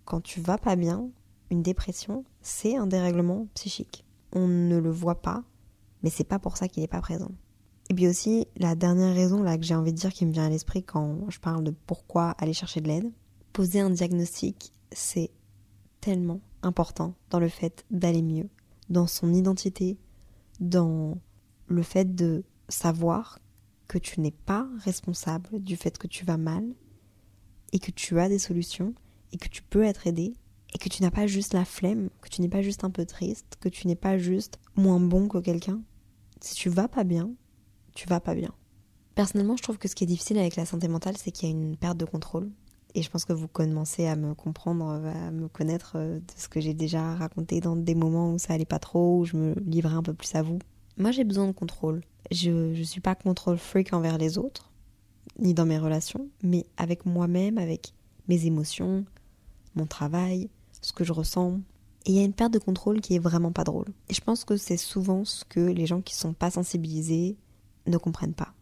[0.06, 1.10] quand tu vas pas bien,
[1.50, 4.06] une dépression, c'est un dérèglement psychique.
[4.34, 5.44] On ne le voit pas,
[6.04, 7.32] mais c'est pas pour ça qu'il n'est pas présent.
[7.90, 10.46] Et puis aussi, la dernière raison là que j'ai envie de dire qui me vient
[10.46, 13.12] à l'esprit quand je parle de pourquoi aller chercher de l'aide,
[13.52, 15.32] poser un diagnostic, c'est
[16.00, 18.48] tellement important dans le fait d'aller mieux,
[18.90, 19.98] dans son identité,
[20.60, 21.18] dans
[21.68, 23.40] le fait de savoir
[23.88, 26.76] que tu n'es pas responsable du fait que tu vas mal
[27.74, 28.94] et que tu as des solutions
[29.32, 30.36] et que tu peux être aidé
[30.74, 33.06] et que tu n'as pas juste la flemme, que tu n'es pas juste un peu
[33.06, 35.82] triste, que tu n'es pas juste moins bon que quelqu'un.
[36.42, 37.32] Si tu vas pas bien,
[38.00, 38.54] tu vas pas bien.
[39.14, 41.52] Personnellement, je trouve que ce qui est difficile avec la santé mentale, c'est qu'il y
[41.52, 42.50] a une perte de contrôle.
[42.96, 46.48] Et je pense que vous commencez à me comprendre, à me connaître euh, de ce
[46.48, 49.54] que j'ai déjà raconté dans des moments où ça allait pas trop, où je me
[49.60, 50.60] livrais un peu plus à vous.
[50.98, 52.02] Moi, j'ai besoin de contrôle.
[52.32, 54.72] Je ne suis pas contrôle freak envers les autres,
[55.38, 57.94] ni dans mes relations, mais avec moi-même, avec
[58.30, 59.04] mes émotions,
[59.76, 60.50] mon travail,
[60.82, 61.60] ce que je ressens.
[62.06, 63.88] Et il y a une perte de contrôle qui est vraiment pas drôle.
[64.08, 67.36] Et je pense que c'est souvent ce que les gens qui sont pas sensibilisés
[67.90, 68.54] ne comprennent pas.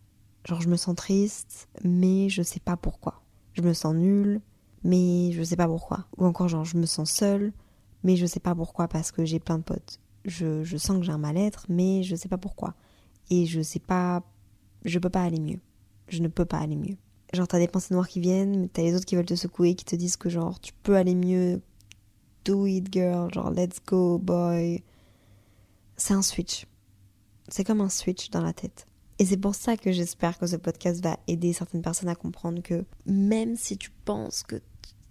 [0.45, 3.21] Genre je me sens triste, mais je sais pas pourquoi.
[3.53, 4.41] Je me sens nulle,
[4.83, 6.05] mais je sais pas pourquoi.
[6.17, 7.51] Ou encore genre je me sens seule,
[8.03, 9.99] mais je sais pas pourquoi parce que j'ai plein de potes.
[10.25, 12.75] Je, je sens que j'ai un mal-être, mais je sais pas pourquoi.
[13.29, 14.23] Et je sais pas...
[14.85, 15.59] Je peux pas aller mieux.
[16.07, 16.97] Je ne peux pas aller mieux.
[17.33, 19.75] Genre t'as des pensées noires qui viennent, mais t'as les autres qui veulent te secouer,
[19.75, 21.61] qui te disent que genre tu peux aller mieux
[22.45, 24.81] do it girl, genre let's go boy.
[25.97, 26.65] C'est un switch.
[27.49, 28.87] C'est comme un switch dans la tête.
[29.19, 32.61] Et c'est pour ça que j'espère que ce podcast va aider certaines personnes à comprendre
[32.61, 34.61] que même si tu penses que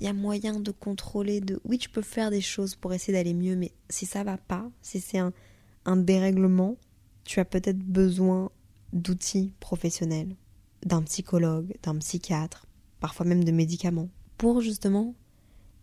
[0.00, 3.14] il y a moyen de contrôler, de oui tu peux faire des choses pour essayer
[3.14, 5.32] d'aller mieux, mais si ça va pas, si c'est un,
[5.86, 6.76] un dérèglement,
[7.24, 8.50] tu as peut-être besoin
[8.92, 10.36] d'outils professionnels,
[10.84, 12.66] d'un psychologue, d'un psychiatre,
[13.00, 15.14] parfois même de médicaments, pour justement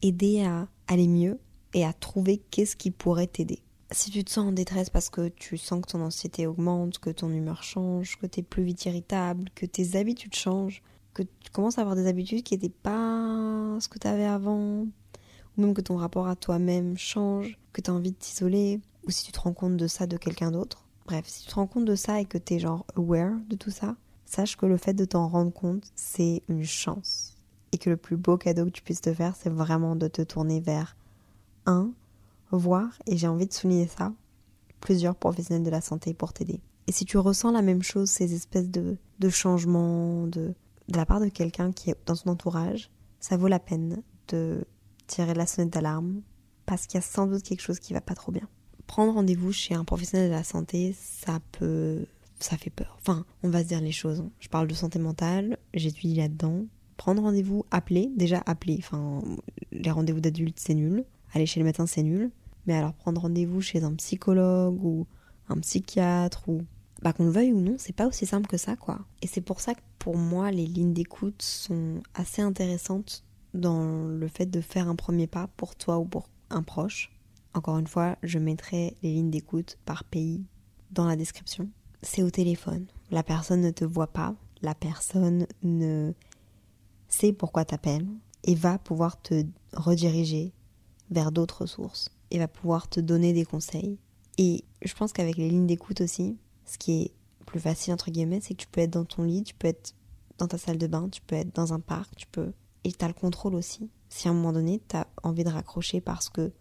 [0.04, 1.40] aider à aller mieux
[1.74, 3.64] et à trouver qu'est-ce qui pourrait t'aider.
[3.94, 7.12] Si tu te sens en détresse parce que tu sens que ton anxiété augmente, que
[7.12, 10.82] ton humeur change, que tu es plus vite irritable, que tes habitudes changent,
[11.14, 14.88] que tu commences à avoir des habitudes qui n'étaient pas ce que tu avais avant,
[14.88, 19.12] ou même que ton rapport à toi-même change, que tu as envie de t'isoler, ou
[19.12, 20.88] si tu te rends compte de ça de quelqu'un d'autre.
[21.06, 23.56] Bref, si tu te rends compte de ça et que tu es genre aware de
[23.56, 27.36] tout ça, sache que le fait de t'en rendre compte, c'est une chance.
[27.72, 30.24] Et que le plus beau cadeau que tu puisses te faire, c'est vraiment de te
[30.24, 30.96] tourner vers
[31.68, 31.92] un,
[32.58, 34.14] voir, et j'ai envie de souligner ça,
[34.80, 36.62] plusieurs professionnels de la santé pour t'aider.
[36.88, 38.98] Et si tu ressens la même chose, ces espèces de,
[39.30, 40.54] changements de,
[40.90, 42.90] de la part de quelqu'un qui est dans ton entourage,
[43.20, 44.66] ça vaut la peine de
[45.08, 46.22] tirer la sonnette d'alarme
[46.66, 48.48] parce qu'il y a sans doute quelque chose qui va pas trop bien.
[48.88, 52.06] Prendre rendez-vous chez un professionnel de la santé, ça peut.
[52.40, 52.98] ça fait peur.
[53.00, 54.24] Enfin, on va se dire les choses.
[54.40, 56.66] Je parle de santé mentale, j'étudie là-dedans.
[56.98, 58.76] Prendre rendez-vous, appeler, déjà appeler.
[58.80, 59.22] Enfin,
[59.72, 61.06] les rendez-vous d'adultes, c'est nul.
[61.34, 62.30] Aller chez le médecin, c'est nul.
[62.66, 65.06] Mais alors prendre rendez-vous chez un psychologue ou
[65.50, 66.62] un psychiatre ou
[67.02, 69.00] bah qu'on le veuille ou non, c'est pas aussi simple que ça quoi.
[69.22, 73.24] Et c'est pour ça que pour moi les lignes d'écoute sont assez intéressantes
[73.54, 77.12] dans le fait de faire un premier pas pour toi ou pour un proche.
[77.54, 80.44] Encore une fois, je mettrai les lignes d'écoute par pays
[80.92, 81.70] dans la description.
[82.02, 82.88] C'est au téléphone.
[83.12, 86.14] La personne ne te voit pas, la personne ne
[87.08, 88.08] sait pourquoi t'appelles
[88.44, 90.52] et va pouvoir te rediriger
[91.12, 93.98] vers d'autres sources et va pouvoir te donner des conseils.
[94.38, 97.12] Et je pense qu'avec les lignes d'écoute aussi, ce qui est
[97.46, 99.94] plus facile entre guillemets, c'est que tu peux être dans ton lit, tu peux être
[100.40, 102.52] dans ta salle de bain, tu peux être dans un parc, tu peux
[102.84, 103.90] et tu as le contrôle aussi.
[104.10, 106.52] Si à un moment donné, tu as envie de raccrocher parce que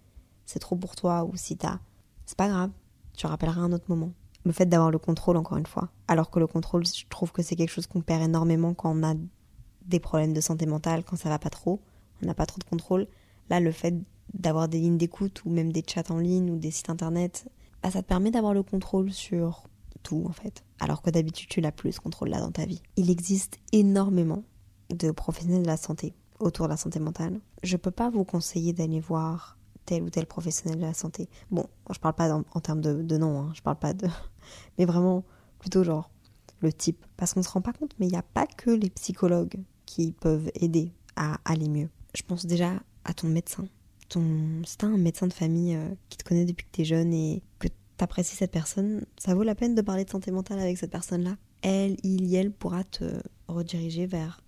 [0.44, 1.80] c'est trop pour toi ou si t'as
[2.26, 2.70] c'est pas grave,
[3.14, 4.12] tu rappelleras un autre moment.
[4.44, 7.42] Le fait d'avoir le contrôle encore une fois, alors que le contrôle, je trouve que
[7.42, 9.14] c'est quelque chose qu'on perd énormément quand on a
[9.86, 11.80] des problèmes de santé mentale, quand ça va pas trop,
[12.22, 13.06] on n'a pas trop de contrôle.
[13.50, 13.94] Là, le fait
[14.34, 17.48] d'avoir des lignes d'écoute ou même des chats en ligne ou des sites internet,
[17.82, 19.68] bah, ça te permet d'avoir le contrôle sur
[20.02, 20.64] tout en fait.
[20.80, 22.82] Alors que d'habitude tu l'as plus ce contrôle là dans ta vie.
[22.96, 24.44] Il existe énormément
[24.90, 27.40] de professionnels de la santé autour de la santé mentale.
[27.62, 31.28] Je peux pas vous conseiller d'aller voir tel ou tel professionnel de la santé.
[31.50, 34.08] Bon, je parle pas en, termes de, nom, hein, je parle pas de.
[34.78, 35.24] Mais vraiment,
[35.58, 36.10] plutôt genre
[36.60, 37.04] le type.
[37.16, 40.12] Parce qu'on se rend pas compte, mais il n'y a pas que les psychologues qui
[40.12, 41.88] peuvent aider à aller mieux.
[42.14, 43.64] Je pense déjà à ton médecin.
[44.12, 47.42] Si un médecin de famille euh, qui te connaît depuis que tu es jeune et
[47.58, 50.90] que t'apprécies cette personne, ça vaut la peine de parler de santé mentale avec cette
[50.90, 51.36] personne-là.
[51.62, 53.04] Elle, il, elle pourra te
[53.48, 54.42] rediriger vers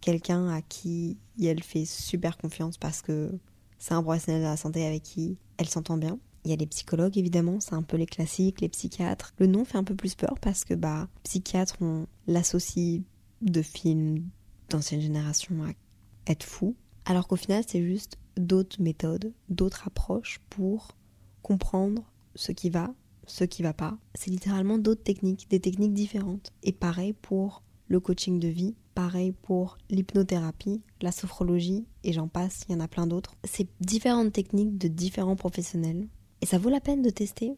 [0.00, 3.32] quelqu'un à qui elle fait super confiance parce que
[3.78, 6.18] c'est un professionnel de la santé avec qui elle s'entend bien.
[6.44, 9.34] Il y a les psychologues évidemment, c'est un peu les classiques, les psychiatres.
[9.38, 13.02] Le nom fait un peu plus peur parce que bah psychiatre on l'associe
[13.42, 14.28] de films
[14.68, 15.70] d'ancienne génération à
[16.30, 16.76] être fou,
[17.08, 20.88] alors qu'au final c'est juste d'autres méthodes, d'autres approches pour
[21.42, 22.94] comprendre ce qui va,
[23.26, 23.96] ce qui va pas.
[24.14, 26.52] C'est littéralement d'autres techniques, des techniques différentes.
[26.62, 32.64] Et pareil pour le coaching de vie, pareil pour l'hypnothérapie, la sophrologie, et j'en passe,
[32.68, 33.36] il y en a plein d'autres.
[33.44, 36.06] C'est différentes techniques de différents professionnels.
[36.42, 37.56] Et ça vaut la peine de tester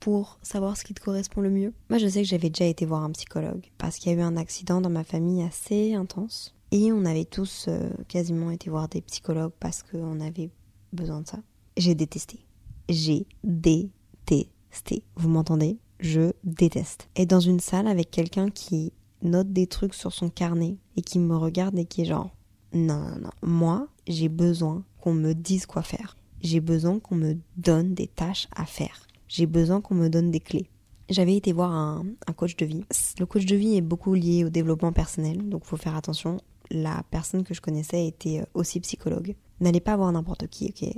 [0.00, 1.72] pour savoir ce qui te correspond le mieux.
[1.88, 4.22] Moi, je sais que j'avais déjà été voir un psychologue parce qu'il y a eu
[4.22, 6.54] un accident dans ma famille assez intense.
[6.70, 10.50] Et on avait tous euh, quasiment été voir des psychologues parce qu'on avait
[10.92, 11.38] besoin de ça.
[11.76, 12.44] J'ai détesté.
[12.88, 15.02] J'ai détesté.
[15.16, 15.78] Vous m'entendez?
[16.00, 17.08] Je déteste.
[17.16, 21.18] Être dans une salle avec quelqu'un qui note des trucs sur son carnet et qui
[21.18, 22.30] me regarde et qui est genre
[22.74, 23.30] non, non, non.
[23.42, 26.16] Moi, j'ai besoin qu'on me dise quoi faire.
[26.40, 29.06] J'ai besoin qu'on me donne des tâches à faire.
[29.26, 30.68] J'ai besoin qu'on me donne des clés.
[31.08, 32.84] J'avais été voir un, un, coach de vie.
[33.18, 36.38] Le coach de vie est beaucoup lié au développement personnel, donc faut faire attention.
[36.70, 39.34] La personne que je connaissais était aussi psychologue.
[39.60, 40.90] N'allez pas voir n'importe qui, ok?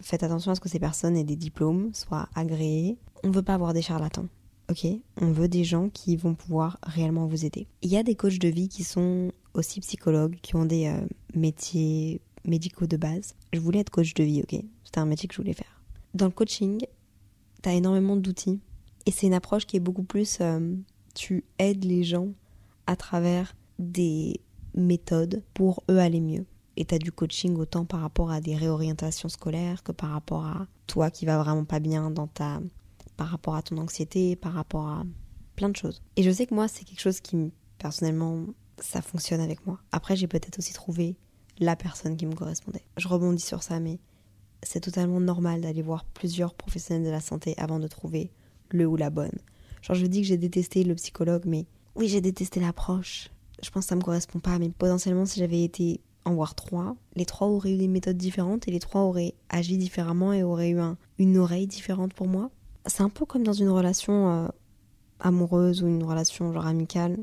[0.00, 2.98] Faites attention à ce que ces personnes aient des diplômes, soient agréés.
[3.24, 4.26] On ne veut pas avoir des charlatans.
[4.70, 4.86] Ok?
[5.20, 7.66] On veut des gens qui vont pouvoir réellement vous aider.
[7.82, 11.00] Il y a des coachs de vie qui sont aussi psychologues, qui ont des euh,
[11.34, 13.34] métiers médicaux de base.
[13.52, 14.62] Je voulais être coach de vie, ok?
[14.84, 15.82] C'était un métier que je voulais faire.
[16.14, 16.80] Dans le coaching,
[17.62, 18.60] tu as énormément d'outils.
[19.06, 20.38] Et c'est une approche qui est beaucoup plus...
[20.40, 20.74] Euh,
[21.14, 22.28] tu aides les gens
[22.86, 24.40] à travers des
[24.74, 26.46] méthodes pour eux aller mieux
[26.78, 30.46] et tu as du coaching autant par rapport à des réorientations scolaires que par rapport
[30.46, 32.60] à toi qui va vraiment pas bien dans ta
[33.16, 35.04] par rapport à ton anxiété, par rapport à
[35.56, 36.00] plein de choses.
[36.14, 38.44] Et je sais que moi c'est quelque chose qui personnellement
[38.78, 39.80] ça fonctionne avec moi.
[39.90, 41.16] Après j'ai peut-être aussi trouvé
[41.58, 42.84] la personne qui me correspondait.
[42.96, 43.98] Je rebondis sur ça mais
[44.62, 48.30] c'est totalement normal d'aller voir plusieurs professionnels de la santé avant de trouver
[48.70, 49.38] le ou la bonne.
[49.82, 53.30] Genre je dis que j'ai détesté le psychologue mais oui, j'ai détesté l'approche
[53.62, 56.96] je pense que ça me correspond pas, mais potentiellement si j'avais été en voir trois,
[57.14, 60.70] les trois auraient eu des méthodes différentes et les trois auraient agi différemment et auraient
[60.70, 60.80] eu
[61.18, 62.50] une oreille différente pour moi.
[62.86, 64.48] C'est un peu comme dans une relation euh,
[65.20, 67.18] amoureuse ou une relation genre amicale.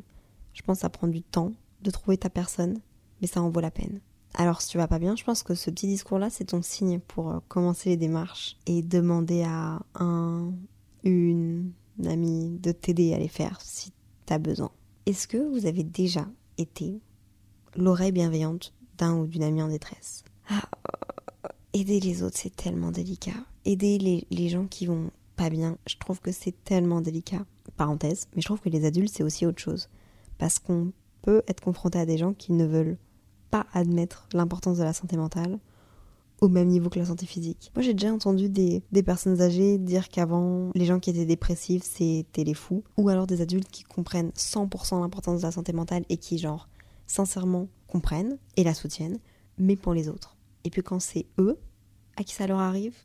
[0.53, 2.79] Je pense que ça prend du temps de trouver ta personne,
[3.21, 3.99] mais ça en vaut la peine.
[4.33, 6.99] Alors si tu vas pas bien, je pense que ce petit discours-là, c'est ton signe
[6.99, 10.51] pour euh, commencer les démarches et demander à un,
[11.03, 11.71] une,
[12.05, 13.93] amie de t'aider à les faire si
[14.25, 14.71] tu as besoin.
[15.05, 16.25] Est-ce que vous avez déjà
[16.57, 16.99] été
[17.75, 20.23] l'oreille bienveillante d'un ou d'une amie en détresse?
[20.49, 20.67] Ah,
[21.73, 23.35] Aider les autres, c'est tellement délicat.
[23.65, 27.45] Aider les, les gens qui vont pas bien, je trouve que c'est tellement délicat.
[27.77, 29.89] Parenthèse, mais je trouve que les adultes, c'est aussi autre chose.
[30.37, 30.91] Parce qu'on
[31.21, 32.97] peut être confronté à des gens qui ne veulent
[33.51, 35.59] pas admettre l'importance de la santé mentale
[36.41, 37.71] au même niveau que la santé physique.
[37.75, 42.43] Moi j'ai déjà entendu des, personnes âgées dire qu'avant les gens qui étaient dépressifs c'était
[42.43, 46.17] les fous, ou alors des adultes qui comprennent 100% l'importance de la santé mentale et
[46.17, 46.67] qui genre
[47.07, 49.19] sincèrement comprennent et la soutiennent,
[49.57, 50.35] mais pour les autres.
[50.63, 51.57] Et puis quand c'est eux
[52.17, 52.95] à qui ça leur arrive,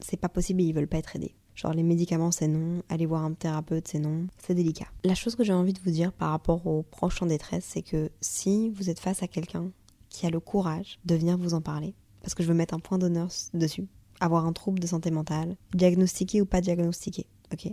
[0.00, 1.34] c'est pas possible et ils veulent pas être aidés.
[1.54, 4.88] Genre les médicaments c'est non, aller voir un thérapeute c'est non, c'est délicat.
[5.04, 7.82] La chose que j'ai envie de vous dire par rapport aux proches en détresse, c'est
[7.82, 9.70] que si vous êtes face à quelqu'un
[10.08, 12.80] qui a le courage de venir vous en parler, parce que je veux mettre un
[12.80, 13.86] point d'honneur dessus,
[14.18, 17.70] avoir un trouble de santé mentale, diagnostiqué ou pas diagnostiqué, ok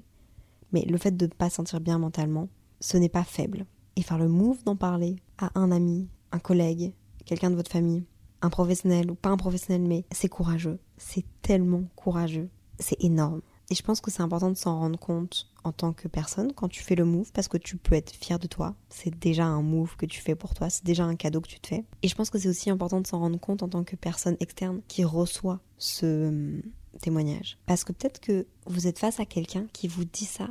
[0.73, 2.49] Mais le fait de ne pas sentir bien mentalement,
[2.81, 3.65] ce n'est pas faible.
[3.95, 6.91] Et faire le move d'en parler à un ami, un collègue,
[7.25, 8.03] quelqu'un de votre famille,
[8.41, 10.79] un professionnel ou pas un professionnel, mais c'est courageux.
[10.97, 12.49] C'est tellement courageux.
[12.77, 13.41] C'est énorme.
[13.69, 16.67] Et je pense que c'est important de s'en rendre compte en tant que personne quand
[16.67, 18.75] tu fais le move parce que tu peux être fier de toi.
[18.89, 21.59] C'est déjà un move que tu fais pour toi, c'est déjà un cadeau que tu
[21.59, 21.85] te fais.
[22.01, 24.37] Et je pense que c'est aussi important de s'en rendre compte en tant que personne
[24.39, 26.61] externe qui reçoit ce hum,
[27.01, 27.57] témoignage.
[27.65, 30.49] Parce que peut-être que vous êtes face à quelqu'un qui vous dit ça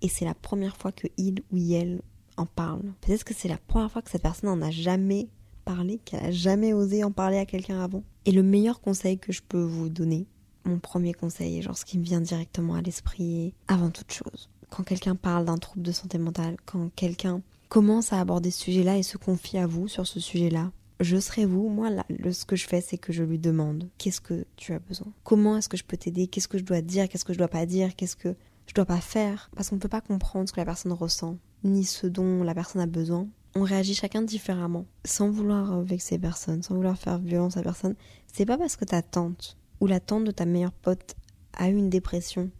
[0.00, 2.02] et c'est la première fois que il ou elle
[2.36, 2.82] en parle.
[3.00, 5.28] Peut-être que c'est la première fois que cette personne n'en a jamais
[5.64, 8.02] parlé, qu'elle a jamais osé en parler à quelqu'un avant.
[8.24, 10.26] Et le meilleur conseil que je peux vous donner,
[10.64, 14.48] mon premier conseil, genre ce qui me vient directement à l'esprit avant toute chose.
[14.74, 18.96] Quand quelqu'un parle d'un trouble de santé mentale, quand quelqu'un commence à aborder ce sujet-là
[18.96, 21.68] et se confie à vous sur ce sujet-là, je serai vous.
[21.68, 21.90] Moi,
[22.32, 25.12] ce que je fais, c'est que je lui demande qu'est-ce que tu as besoin?
[25.24, 26.26] Comment est-ce que je peux t'aider?
[26.26, 27.06] Qu'est-ce que je dois dire?
[27.10, 27.94] Qu'est-ce que je dois pas dire?
[27.96, 28.34] Qu'est-ce que
[28.66, 29.50] je dois pas faire?
[29.54, 32.54] Parce qu'on ne peut pas comprendre ce que la personne ressent, ni ce dont la
[32.54, 33.28] personne a besoin.
[33.54, 37.94] On réagit chacun différemment, sans vouloir vexer personne, sans vouloir faire violence à personne.
[38.32, 41.14] C'est pas parce que ta tante ou la tante de ta meilleure pote
[41.52, 42.50] a eu une dépression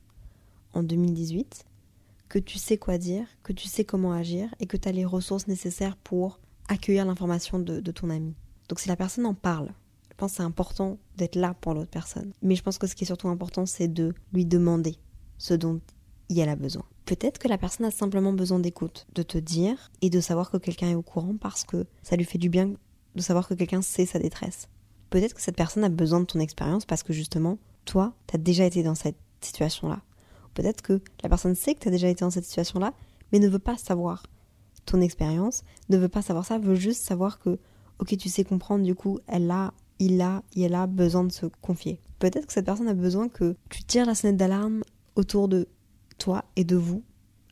[0.75, 1.65] en 2018,
[2.33, 5.05] que tu sais quoi dire, que tu sais comment agir et que tu as les
[5.05, 8.35] ressources nécessaires pour accueillir l'information de, ton ami.
[8.71, 9.69] Donc si la personne en parle,
[10.11, 12.33] je pense que c'est important d'être là pour l'autre personne.
[12.41, 14.97] Mais je pense que ce qui est surtout important, c'est de lui demander
[15.37, 15.83] ce dont
[16.35, 16.85] elle a besoin.
[17.05, 20.57] Peut-être que la personne a simplement besoin d'écoute, de te dire et de savoir que
[20.57, 22.73] quelqu'un est au courant parce que ça lui fait du bien
[23.15, 24.69] de savoir que quelqu'un sait sa détresse
[25.13, 28.39] peut-être que cette personne a besoin de ton expérience parce que justement, toi, tu as
[28.39, 30.01] déjà été dans cette situation-là.
[30.55, 32.93] Peut-être que la personne sait que tu as déjà été dans cette situation-là,
[33.33, 34.25] mais ne veut pas savoir
[34.85, 37.59] ton expérience, ne veut pas savoir ça, veut juste savoir que,
[37.99, 41.47] ok, tu sais comprendre, du coup, elle a, il a, elle a besoin de se
[41.61, 42.01] confier.
[42.19, 44.83] Peut-être que cette personne a besoin que tu tires la sonnette d'alarme
[45.17, 45.69] autour de
[46.19, 47.03] toi et de vous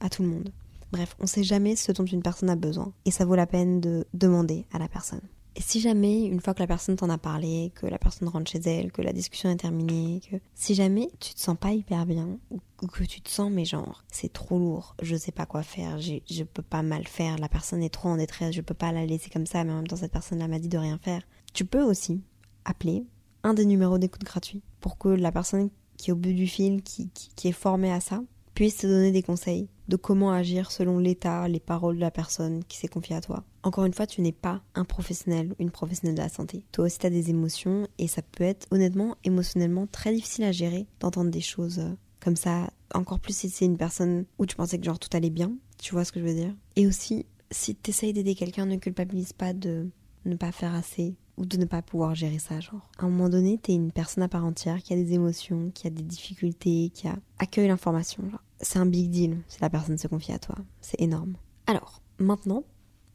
[0.00, 0.52] à tout le monde.
[0.92, 3.46] Bref, on ne sait jamais ce dont une personne a besoin et ça vaut la
[3.46, 5.20] peine de demander à la personne.
[5.56, 8.50] Et si jamais, une fois que la personne t'en a parlé, que la personne rentre
[8.50, 12.06] chez elle, que la discussion est terminée, que si jamais tu te sens pas hyper
[12.06, 15.62] bien, ou que tu te sens, mais genre, c'est trop lourd, je sais pas quoi
[15.62, 18.92] faire, je peux pas mal faire, la personne est trop en détresse, je peux pas
[18.92, 21.22] la laisser comme ça, mais en même temps, cette personne-là m'a dit de rien faire.
[21.52, 22.22] Tu peux aussi
[22.64, 23.04] appeler
[23.42, 26.82] un des numéros d'écoute gratuits pour que la personne qui est au bout du fil,
[26.82, 28.22] qui, qui est formée à ça,
[28.54, 32.64] puisse te donner des conseils de comment agir selon l'état, les paroles de la personne
[32.64, 33.44] qui s'est confiée à toi.
[33.64, 36.62] Encore une fois, tu n'es pas un professionnel ou une professionnelle de la santé.
[36.72, 40.52] Toi aussi, tu as des émotions et ça peut être honnêtement, émotionnellement très difficile à
[40.52, 42.70] gérer d'entendre des choses euh, comme ça.
[42.94, 45.52] Encore plus si c'est une personne où tu pensais que genre tout allait bien.
[45.78, 46.54] Tu vois ce que je veux dire?
[46.76, 49.88] Et aussi, si tu essayes d'aider quelqu'un, ne culpabilise pas de
[50.24, 52.88] ne pas faire assez ou de ne pas pouvoir gérer ça, genre.
[52.98, 55.86] À un moment donné, t'es une personne à part entière qui a des émotions, qui
[55.86, 58.22] a des difficultés, qui a accueille l'information,
[58.60, 60.56] c'est un big deal si la personne se confie à toi.
[60.80, 61.36] C'est énorme.
[61.66, 62.64] Alors, maintenant,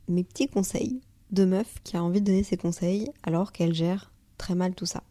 [0.07, 4.11] mes petits conseils de meuf qui a envie de donner ses conseils alors qu'elle gère
[4.37, 5.03] très mal tout ça.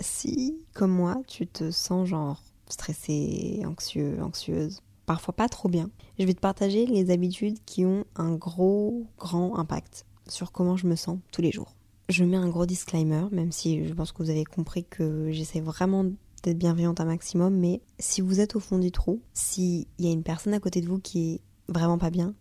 [0.00, 6.24] Si, comme moi, tu te sens genre stressé, anxieux, anxieuse, parfois pas trop bien, je
[6.24, 10.96] vais te partager les habitudes qui ont un gros, grand impact sur comment je me
[10.96, 11.76] sens tous les jours.
[12.08, 15.60] Je mets un gros disclaimer, même si je pense que vous avez compris que j'essaie
[15.60, 16.04] vraiment
[16.46, 20.12] d'être bienveillante un maximum, mais si vous êtes au fond du trou, s'il y a
[20.12, 22.34] une personne à côté de vous qui est vraiment pas bien,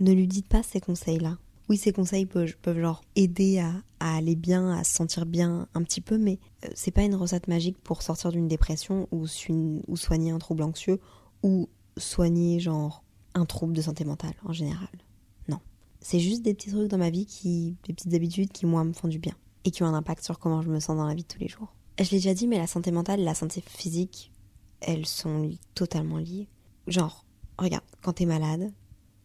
[0.00, 1.38] ne lui dites pas ces conseils-là.
[1.68, 5.82] Oui, ces conseils peuvent, peuvent genre aider à, aller bien, à se sentir bien un
[5.84, 9.26] petit peu, mais euh, c'est pas une recette magique pour sortir d'une dépression ou,
[9.86, 10.98] ou soigner un trouble anxieux
[11.44, 13.04] ou soigner genre
[13.34, 14.88] un trouble de santé mentale en général.
[15.48, 15.60] Non.
[16.00, 18.92] C'est juste des petits trucs dans ma vie qui, des petites habitudes qui moi me
[18.92, 21.14] font du bien et qui ont un impact sur comment je me sens dans la
[21.14, 21.72] vie de tous les jours.
[22.00, 24.32] Je l'ai déjà dit, mais la santé mentale et la santé physique,
[24.80, 26.48] elles sont totalement liées.
[26.86, 27.26] Genre,
[27.58, 28.72] regarde, quand t'es malade,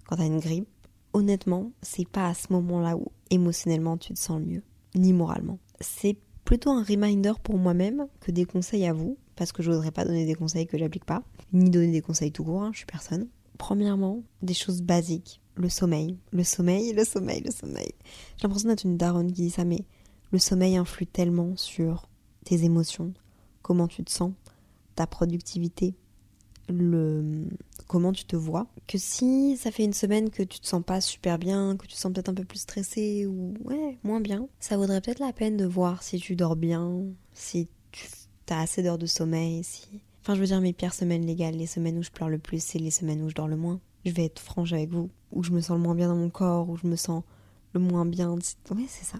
[0.06, 0.68] quand t'as une grippe,
[1.14, 4.64] honnêtement, c'est pas à ce moment-là où émotionnellement tu te sens le mieux,
[4.94, 5.58] ni moralement.
[5.80, 9.92] C'est plutôt un reminder pour moi-même que des conseils à vous, parce que je n'oserais
[9.92, 11.24] pas donner des conseils que j'applique pas,
[11.54, 13.30] ni donner des conseils tout court, hein, je suis personne.
[13.58, 15.40] Premièrement, des choses basiques.
[15.56, 17.94] Le sommeil, le sommeil, le sommeil, le sommeil.
[18.36, 19.86] J'ai l'impression d'être une daronne qui dit ça, mais
[20.32, 22.10] le sommeil influe tellement sur
[22.46, 23.14] tes émotions,
[23.62, 24.32] comment tu te sens,
[24.96, 25.96] ta productivité,
[26.70, 27.46] le
[27.88, 31.02] comment tu te vois que si ça fait une semaine que tu te sens pas
[31.02, 34.48] super bien, que tu te sens peut-être un peu plus stressé ou ouais, moins bien,
[34.60, 38.82] ça vaudrait peut-être la peine de voir si tu dors bien, si tu as assez
[38.82, 42.04] d'heures de sommeil, si enfin je veux dire mes pires semaines légales, les semaines où
[42.04, 43.80] je pleure le plus, c'est les semaines où je dors le moins.
[44.06, 46.30] Je vais être franche avec vous, où je me sens le moins bien dans mon
[46.30, 47.24] corps, où je me sens
[47.74, 48.32] le moins bien.
[48.34, 49.20] Ouais, c'est ça.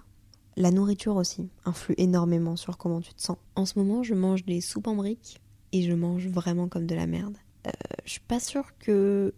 [0.56, 3.36] La nourriture aussi influe énormément sur comment tu te sens.
[3.56, 5.40] En ce moment, je mange des soupes en briques
[5.72, 7.36] et je mange vraiment comme de la merde.
[7.66, 7.70] Euh,
[8.04, 9.34] je suis pas sûre que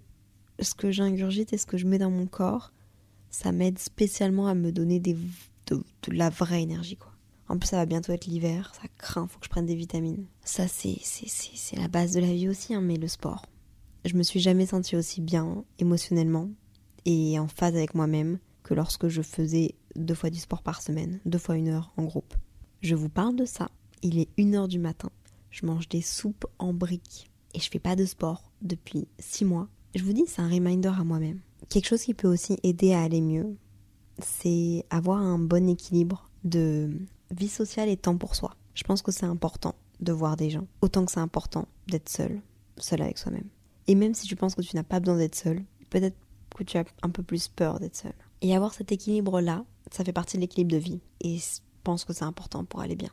[0.61, 2.73] ce que j'ingurgite et ce que je mets dans mon corps,
[3.31, 5.17] ça m'aide spécialement à me donner des,
[5.67, 7.13] de, la vraie énergie, quoi.
[7.49, 10.27] En plus, ça va bientôt être l'hiver, ça craint, faut que je prenne des vitamines.
[10.45, 13.47] Ça, c'est, c'est, la base de la vie aussi, hein, mais le sport.
[14.05, 16.51] Je me suis jamais sentie aussi bien émotionnellement
[17.07, 21.21] et en phase avec moi-même que lorsque je faisais deux fois du sport par semaine,
[21.25, 22.35] deux fois une heure en groupe.
[22.81, 23.71] Je vous parle de ça.
[24.03, 25.11] Il est une heure du matin
[25.51, 29.69] je mange des soupes en briques et je fais pas de sport depuis six mois.
[29.95, 31.41] Je vous dis, c'est un reminder à moi-même.
[31.69, 33.57] Quelque chose qui peut aussi aider à aller mieux,
[34.19, 36.91] c'est avoir un bon équilibre de
[37.31, 38.55] vie sociale et temps pour soi.
[38.75, 42.41] Je pense que c'est important de voir des gens, autant que c'est important d'être seul,
[42.77, 43.49] seul avec soi-même.
[43.87, 46.17] Et même si tu penses que tu n'as pas besoin d'être seul, peut-être
[46.55, 48.15] que tu as un peu plus peur d'être seul.
[48.41, 51.01] Et avoir cet équilibre-là, ça fait partie de l'équilibre de vie.
[51.21, 53.11] Et je pense que c'est important pour aller bien.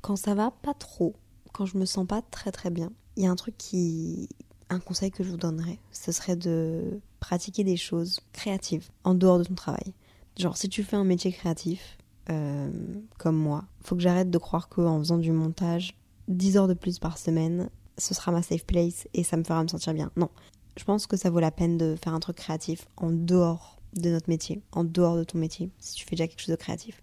[0.00, 1.14] Quand ça va pas trop,
[1.52, 4.28] quand je me sens pas très très bien, il y a un truc qui.
[4.68, 9.38] Un conseil que je vous donnerais, ce serait de pratiquer des choses créatives en dehors
[9.38, 9.92] de ton travail.
[10.38, 11.98] Genre, si tu fais un métier créatif,
[12.30, 12.70] euh,
[13.18, 15.94] comme moi, faut que j'arrête de croire qu'en faisant du montage
[16.28, 17.68] 10 heures de plus par semaine,
[17.98, 20.10] ce sera ma safe place et ça me fera me sentir bien.
[20.16, 20.30] Non,
[20.78, 24.10] je pense que ça vaut la peine de faire un truc créatif en dehors de
[24.10, 27.02] notre métier, en dehors de ton métier, si tu fais déjà quelque chose de créatif.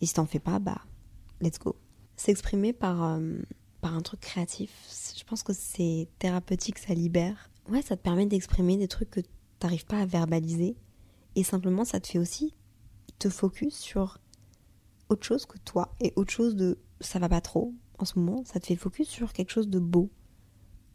[0.00, 0.82] Et si t'en fais pas, bah,
[1.40, 1.76] let's go
[2.16, 3.38] s'exprimer par, euh,
[3.80, 4.70] par un truc créatif,
[5.16, 7.50] je pense que c'est thérapeutique, ça libère.
[7.68, 9.20] Ouais, ça te permet d'exprimer des trucs que
[9.58, 10.76] t'arrives pas à verbaliser.
[11.34, 12.54] Et simplement, ça te fait aussi
[13.18, 14.18] te focus sur
[15.08, 18.44] autre chose que toi et autre chose de ça va pas trop en ce moment.
[18.44, 20.10] Ça te fait focus sur quelque chose de beau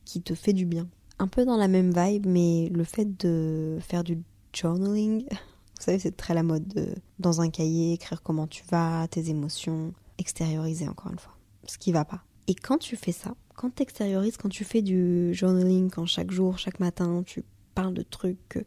[0.06, 0.90] qui te fait du bien.
[1.20, 4.20] Un peu dans la même vibe, mais le fait de faire du
[4.54, 9.08] journaling, vous savez, c'est très la mode de, dans un cahier, écrire comment tu vas,
[9.08, 11.36] tes émotions, extérioriser encore une fois
[11.68, 12.24] ce qui va pas.
[12.48, 16.32] Et quand tu fais ça, quand tu extériorises, quand tu fais du journaling, quand chaque
[16.32, 17.44] jour, chaque matin, tu
[17.76, 18.66] parles de trucs,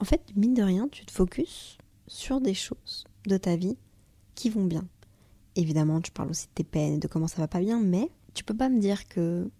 [0.00, 3.76] en fait, mine de rien, tu te focuses sur des choses de ta vie
[4.34, 4.86] qui vont bien.
[5.56, 8.10] Évidemment, tu parles aussi de tes peines et de comment ça va pas bien, mais
[8.34, 9.50] tu peux pas me dire que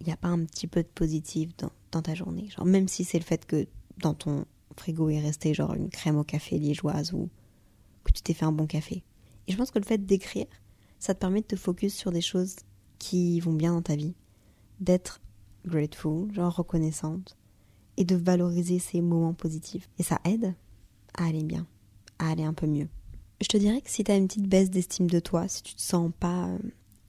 [0.00, 2.48] il n'y a pas un petit peu de positif dans, dans ta journée.
[2.50, 3.66] Genre, même si c'est le fait que
[3.98, 4.44] dans ton
[4.78, 7.28] frigo est resté genre une crème au café liégeoise ou
[8.04, 9.04] que tu t'es fait un bon café.
[9.46, 10.46] Et je pense que le fait d'écrire,
[10.98, 12.56] ça te permet de te focus sur des choses
[12.98, 14.14] qui vont bien dans ta vie,
[14.80, 15.20] d'être
[15.64, 17.36] grateful, genre reconnaissante,
[17.96, 19.88] et de valoriser ces moments positifs.
[19.98, 20.54] Et ça aide
[21.14, 21.66] à aller bien,
[22.18, 22.88] à aller un peu mieux.
[23.40, 25.74] Je te dirais que si tu as une petite baisse d'estime de toi, si tu
[25.74, 26.58] te sens pas euh,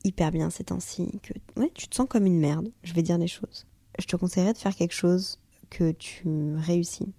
[0.04, 3.18] hyper bien ces temps-ci, que ouais, tu te sens comme une merde, je vais dire
[3.18, 3.66] les choses.
[3.98, 5.40] Je te conseillerais de faire quelque chose
[5.70, 7.14] que tu réussis,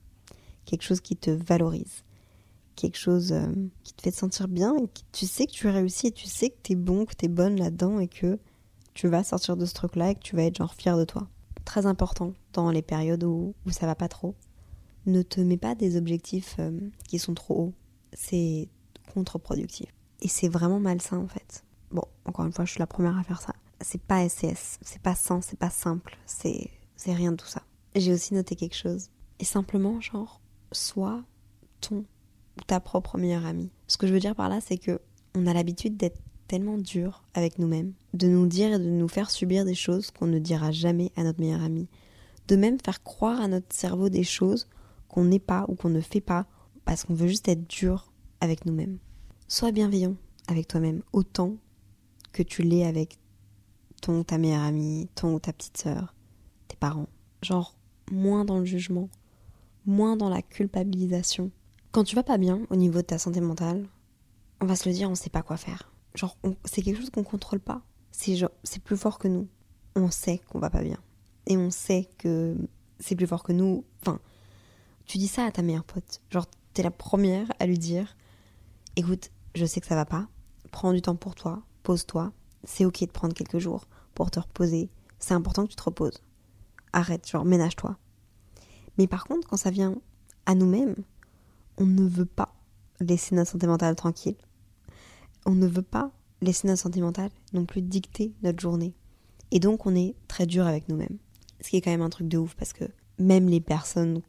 [0.71, 2.05] quelque chose qui te valorise,
[2.77, 3.53] quelque chose euh,
[3.83, 6.51] qui te fait te sentir bien et tu sais que tu réussis et tu sais
[6.51, 8.39] que t'es bon, que t'es bonne là-dedans et que
[8.95, 11.29] tu vas sortir de ce truc-là et que tu vas être genre fier de toi.
[11.65, 14.37] Très important dans les périodes où, où ça va pas trop.
[15.07, 17.75] Ne te mets pas des objectifs euh, qui sont trop hauts.
[18.13, 18.69] C'est
[19.13, 19.89] contre-productif.
[20.21, 21.65] Et c'est vraiment malsain en fait.
[21.91, 23.55] Bon, encore une fois, je suis la première à faire ça.
[23.81, 26.69] C'est pas SCS, c'est pas sain, c'est pas simple, c'est
[27.07, 27.63] rien de tout ça.
[27.97, 29.09] J'ai aussi noté quelque chose.
[29.41, 30.41] Et simplement, genre,
[30.73, 31.23] sois
[31.81, 32.05] ton
[32.67, 33.71] ta propre meilleure amie.
[33.87, 35.01] Ce que je veux dire par là, c'est que
[35.35, 39.31] on a l'habitude d'être tellement dur avec nous-mêmes, de nous dire et de nous faire
[39.31, 41.89] subir des choses qu'on ne dira jamais à notre meilleure amie.
[42.49, 44.67] De même faire croire à notre cerveau des choses
[45.09, 46.47] qu'on n'est pas ou qu'on ne fait pas
[46.85, 48.99] parce qu'on veut juste être dur avec nous-mêmes.
[49.47, 50.17] Sois bienveillant
[50.49, 51.55] avec toi-même autant
[52.33, 53.19] que tu l'es avec
[54.03, 56.15] ton ou ta meilleure amie, ton ou ta petite sœur,
[56.67, 57.09] tes parents.
[57.43, 57.77] Genre,
[58.11, 59.09] moins dans le jugement,
[59.87, 61.51] moins dans la culpabilisation.
[61.93, 63.87] Quand tu vas pas bien au niveau de ta santé mentale,
[64.61, 65.93] on va se le dire, on sait pas quoi faire.
[66.15, 67.83] Genre, c'est quelque chose qu'on contrôle pas.
[68.11, 69.49] C'est c'est plus fort que nous.
[69.97, 70.99] On sait qu'on va pas bien.
[71.47, 72.57] Et on sait que
[72.99, 73.85] c'est plus fort que nous.
[74.03, 74.21] Enfin,
[75.07, 76.21] tu dis ça à ta meilleure pote.
[76.31, 78.17] Genre, t'es la première à lui dire,
[78.97, 80.29] écoute, je sais que ça va pas.
[80.71, 81.63] Prends du temps pour toi.
[81.83, 82.33] Pose-toi.
[82.65, 84.91] C'est ok de prendre quelques jours pour te reposer.
[85.19, 86.23] C'est important que tu te reposes.
[86.93, 87.97] Arrête, genre, ménage-toi.
[89.01, 89.97] Mais par contre, quand ça vient
[90.45, 90.95] à nous-mêmes,
[91.79, 92.55] on ne veut pas
[93.01, 94.37] laisser notre santé mentale tranquille.
[95.47, 98.93] On ne veut pas laisser notre santé mentale non plus dicter notre journée.
[99.53, 101.17] Et donc on est très dur avec nous-mêmes.
[101.63, 102.85] Ce qui est quand même un truc de ouf parce que
[103.19, 104.21] même les personnes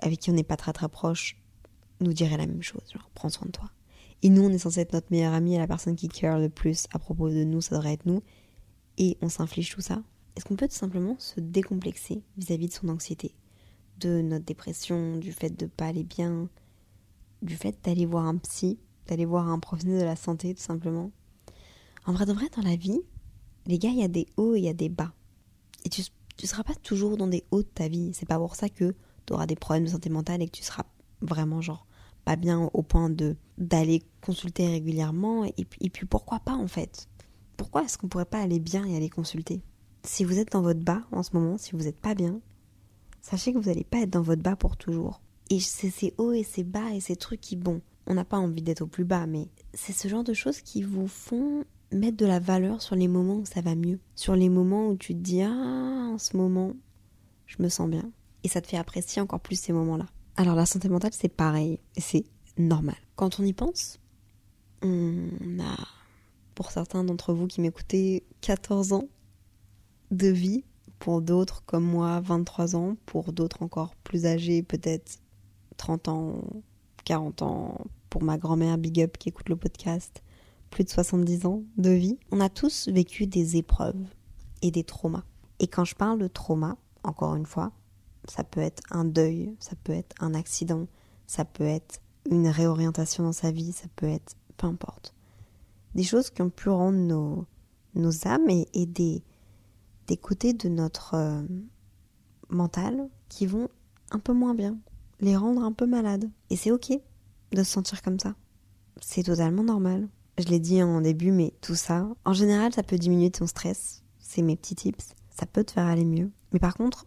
[0.00, 1.38] avec qui on n'est pas très très proche
[2.00, 3.70] nous diraient la même chose, genre prends soin de toi.
[4.20, 6.50] Et nous, on est censé être notre meilleur ami et la personne qui care le
[6.50, 8.22] plus à propos de nous, ça devrait être nous.
[8.98, 10.02] Et on s'inflige tout ça.
[10.36, 13.34] Est-ce qu'on peut tout simplement se décomplexer vis-à-vis de son anxiété,
[14.00, 16.48] de notre dépression, du fait de pas aller bien,
[17.42, 21.10] du fait d'aller voir un psy, d'aller voir un professionnel de la santé tout simplement.
[22.06, 23.00] En vrai de vrai, dans la vie,
[23.66, 25.12] les gars, il y a des hauts et il y a des bas.
[25.84, 26.02] Et tu
[26.42, 28.12] ne seras pas toujours dans des hauts de ta vie.
[28.14, 28.94] C'est pas pour ça que
[29.26, 30.84] tu auras des problèmes de santé mentale et que tu seras
[31.20, 31.86] vraiment genre
[32.24, 35.44] pas bien au point de d'aller consulter régulièrement.
[35.44, 37.08] Et puis, pourquoi pas en fait?
[37.56, 39.62] Pourquoi est-ce qu'on pourrait pas aller bien et aller consulter?
[40.02, 42.40] Si vous êtes dans votre bas en ce moment, si vous n'êtes pas bien,
[43.20, 45.20] sachez que vous n'allez pas être dans votre bas pour toujours.
[45.50, 48.38] Et c'est ces hauts et ces bas et ces trucs qui, bon, on n'a pas
[48.38, 52.16] envie d'être au plus bas, mais c'est ce genre de choses qui vous font mettre
[52.16, 53.98] de la valeur sur les moments où ça va mieux.
[54.14, 56.72] Sur les moments où tu te dis, ah, en ce moment,
[57.46, 58.10] je me sens bien.
[58.44, 60.06] Et ça te fait apprécier encore plus ces moments-là.
[60.36, 61.78] Alors la santé mentale, c'est pareil.
[61.96, 62.24] C'est
[62.56, 62.96] normal.
[63.16, 63.98] Quand on y pense,
[64.82, 65.28] on
[65.60, 65.76] a,
[66.54, 69.08] pour certains d'entre vous qui m'écoutez, 14 ans
[70.10, 70.64] de vie.
[71.00, 72.96] Pour d'autres comme moi, 23 ans.
[73.06, 75.18] Pour d'autres encore plus âgés, peut-être
[75.76, 76.42] 30 ans,
[77.04, 77.78] 40 ans.
[78.08, 80.22] Pour ma grand-mère Big Up qui écoute le podcast,
[80.70, 82.18] plus de 70 ans de vie.
[82.30, 84.04] On a tous vécu des épreuves
[84.62, 85.24] et des traumas.
[85.58, 87.72] Et quand je parle de trauma, encore une fois,
[88.28, 90.86] ça peut être un deuil, ça peut être un accident,
[91.26, 95.14] ça peut être une réorientation dans sa vie, ça peut être peu importe.
[95.94, 97.46] Des choses qui ont pu rendre nos,
[97.94, 99.22] nos âmes et, des,
[100.10, 101.42] des côtés de notre euh,
[102.48, 103.68] mental qui vont
[104.10, 104.76] un peu moins bien,
[105.20, 106.28] les rendre un peu malades.
[106.50, 106.90] Et c'est ok
[107.52, 108.34] de se sentir comme ça.
[109.00, 110.08] C'est totalement normal.
[110.36, 114.02] Je l'ai dit en début, mais tout ça, en général, ça peut diminuer ton stress.
[114.18, 115.14] C'est mes petits tips.
[115.30, 116.32] Ça peut te faire aller mieux.
[116.52, 117.06] Mais par contre,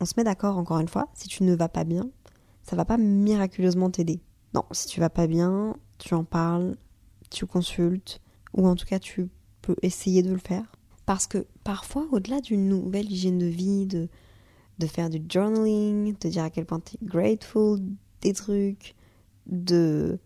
[0.00, 2.08] on se met d'accord encore une fois, si tu ne vas pas bien,
[2.62, 4.22] ça va pas miraculeusement t'aider.
[4.54, 6.78] Non, si tu vas pas bien, tu en parles,
[7.28, 8.22] tu consultes,
[8.54, 9.28] ou en tout cas tu
[9.60, 10.64] peux essayer de le faire.
[11.10, 14.08] Parce que parfois, au-delà d'une nouvelle hygiène de vie, de,
[14.86, 17.80] faire du journaling, de dire à quel point tu es grateful
[18.20, 18.94] des trucs,
[19.46, 20.20] de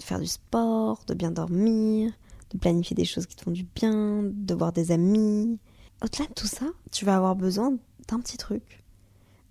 [0.00, 2.10] faire du sport, de bien dormir,
[2.50, 5.60] de planifier des choses qui te font du bien, de voir des amis.
[6.02, 7.78] Au-delà de tout ça, tu vas avoir besoin
[8.08, 8.82] d'un petit truc.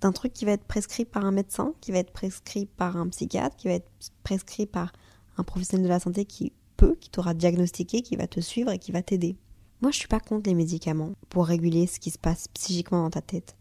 [0.01, 3.07] D'un truc qui va être prescrit par un médecin, qui va être prescrit par un
[3.07, 3.89] psychiatre, qui va être
[4.23, 4.91] prescrit par
[5.37, 8.79] un professionnel de la santé qui peut, qui t'aura diagnostiqué, qui va te suivre et
[8.79, 9.37] qui va t'aider.
[9.81, 13.09] Moi, je suis pas contre les médicaments pour réguler ce qui se passe psychiquement dans
[13.09, 13.55] ta tête.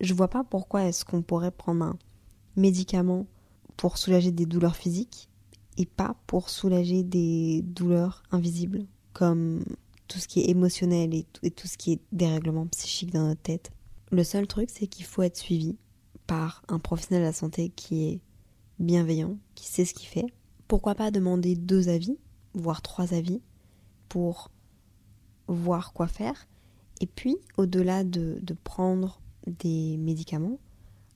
[0.00, 1.98] Je vois pas pourquoi est-ce qu'on pourrait prendre un
[2.56, 3.26] médicament
[3.78, 5.30] pour soulager des douleurs physiques
[5.78, 9.64] et pas pour soulager des douleurs invisibles, comme
[10.08, 13.70] tout ce qui est émotionnel et, tout ce qui est dérèglement psychique dans notre tête.
[14.10, 15.76] Le seul truc, c'est qu'il faut être suivi
[16.26, 18.20] par un professionnel de la santé qui est
[18.78, 20.26] bienveillant, qui sait ce qu'il fait.
[20.68, 22.18] Pourquoi pas demander deux avis,
[22.52, 23.40] voire trois avis,
[24.10, 24.50] pour
[25.48, 26.48] voir quoi faire.
[27.00, 30.58] Et puis, au-delà de, prendre des médicaments,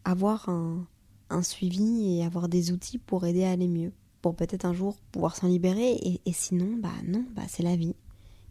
[0.05, 0.87] avoir un,
[1.31, 3.93] un suivi et avoir des outils pour aider à aller mieux
[4.27, 5.93] pour peut-être un jour pouvoir s'en libérer.
[6.25, 7.95] Et, sinon, bah non, bah c'est la vie.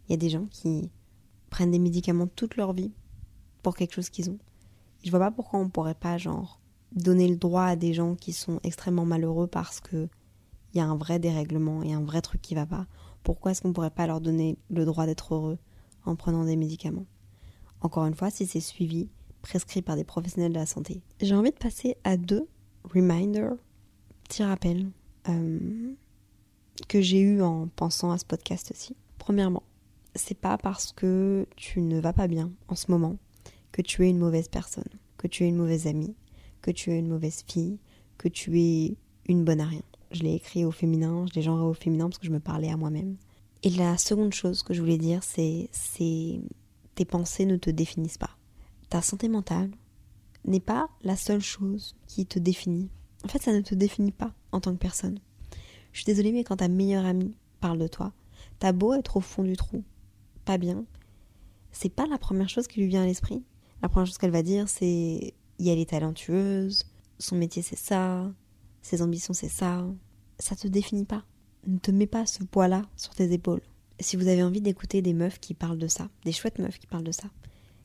[0.08, 0.90] Il y a des gens qui
[1.50, 2.92] prennent des médicaments toute leur vie
[3.62, 4.38] pour quelque chose qu'ils ont.
[5.04, 6.62] je vois pas pourquoi on pourrait pas, genre,
[6.92, 10.08] donner le droit à des gens qui sont extrêmement malheureux parce que
[10.72, 12.86] il y a un vrai dérèglement, a un vrai truc qui va pas.
[13.26, 15.58] Pourquoi est-ce qu'on pourrait pas leur donner le droit d'être heureux
[16.04, 17.06] en prenant des médicaments?
[17.80, 19.08] Encore une fois, si c'est suivi,
[19.42, 21.02] prescrit par des professionnels de la santé.
[21.20, 22.46] J'ai envie de passer à deux
[22.84, 23.56] reminders,
[24.22, 24.86] petits rappels
[25.28, 25.92] euh,
[26.86, 28.94] que j'ai eu en pensant à ce podcast aussi.
[29.18, 29.64] Premièrement,
[30.14, 33.16] c'est pas parce que tu ne vas pas bien en ce moment
[33.72, 34.84] que tu es une mauvaise personne,
[35.18, 36.14] que tu es une mauvaise amie,
[36.62, 37.80] que tu es une mauvaise fille,
[38.18, 38.94] que tu es
[39.26, 39.82] une bonne à rien.
[40.10, 42.70] Je l'ai écrit au féminin, je l'ai genré au féminin parce que je me parlais
[42.70, 43.16] à moi-même.
[43.62, 45.68] Et la seconde chose que je voulais dire, c'est
[46.94, 48.36] tes pensées ne te définissent pas.
[48.88, 49.70] Ta santé mentale
[50.44, 52.88] n'est pas la seule chose qui te définit.
[53.24, 55.18] En fait, ça ne te définit pas en tant que personne.
[55.92, 58.12] Je suis désolée, mais quand ta meilleure amie parle de toi,
[58.58, 59.82] t'as beau être au fond du trou,
[60.44, 60.84] pas bien,
[61.72, 63.42] c'est pas la première chose qui lui vient à l'esprit.
[63.82, 66.84] La première chose qu'elle va dire, c'est y elle est talentueuse,
[67.18, 68.32] son métier c'est ça,
[68.86, 69.84] ses ambitions c'est ça.
[70.38, 71.24] Ça te définit pas.
[71.66, 73.62] Ne te mets pas ce poids-là sur tes épaules.
[73.98, 76.86] Si vous avez envie d'écouter des meufs qui parlent de ça, des chouettes meufs qui
[76.86, 77.28] parlent de ça,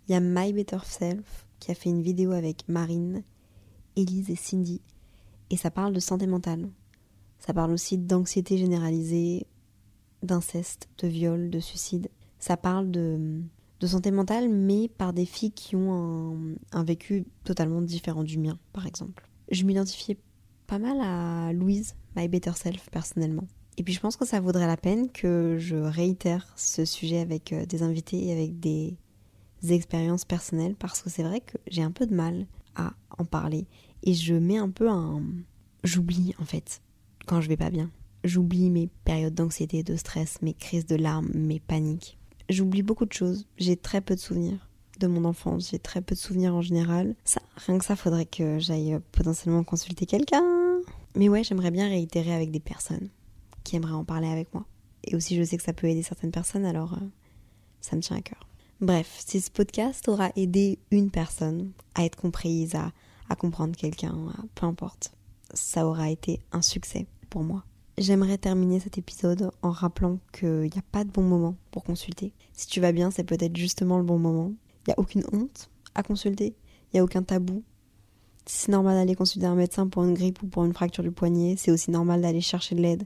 [0.08, 3.24] il y a My Better Self qui a fait une vidéo avec Marine,
[3.96, 4.82] Elise et Cindy,
[5.50, 6.70] et ça parle de santé mentale.
[7.40, 9.48] Ça parle aussi d'anxiété généralisée,
[10.22, 12.10] d'inceste, de viol, de suicide.
[12.38, 13.42] Ça parle de,
[13.80, 18.38] de santé mentale, mais par des filles qui ont un, un vécu totalement différent du
[18.38, 19.28] mien, par exemple.
[19.50, 20.18] Je m'identifiais
[20.72, 23.46] pas mal à Louise, My Better Self, personnellement.
[23.76, 27.52] Et puis je pense que ça vaudrait la peine que je réitère ce sujet avec
[27.52, 28.96] euh, des invités et avec des
[29.68, 32.48] expériences personnelles, parce que c'est vrai que j'ai un peu de mal
[32.78, 33.68] à en parler.
[34.04, 35.22] Et je mets un peu un...
[35.84, 36.82] J'oublie en fait
[37.26, 37.92] quand je vais pas bien.
[38.24, 42.18] J'oublie mes périodes d'anxiété, de stress, mes crises de larmes, mes paniques.
[42.48, 43.46] J'oublie beaucoup de choses.
[43.58, 44.70] J'ai très peu de souvenirs
[45.02, 45.72] de mon enfance.
[45.72, 47.16] J'ai très peu de souvenirs en général.
[47.26, 50.61] Ça, rien que ça, faudrait que j'aille potentiellement consulter quelqu'un.
[51.16, 53.10] Mais ouais, j'aimerais bien réitérer avec des personnes
[53.64, 54.66] qui aimeraient en parler avec moi.
[55.04, 57.08] Et aussi, je sais que ça peut aider certaines personnes, alors euh,
[57.82, 58.48] ça me tient à cœur.
[58.80, 62.92] Bref, si ce podcast aura aidé une personne à être comprise, à,
[63.30, 64.16] à comprendre quelqu'un,
[64.56, 65.12] peu importe,
[65.54, 67.64] ça aura été un succès pour moi.
[67.98, 72.34] J'aimerais terminer cet épisode en rappelant qu'il n'y a pas de bon moment pour consulter.
[72.54, 74.54] Si tu vas bien, c'est peut-être justement le bon moment.
[74.80, 76.56] Il n'y a aucune honte à consulter,
[76.88, 77.64] il n'y a aucun tabou.
[78.46, 81.56] C'est normal d'aller consulter un médecin pour une grippe ou pour une fracture du poignet,
[81.58, 83.06] c'est aussi normal d'aller chercher de l'aide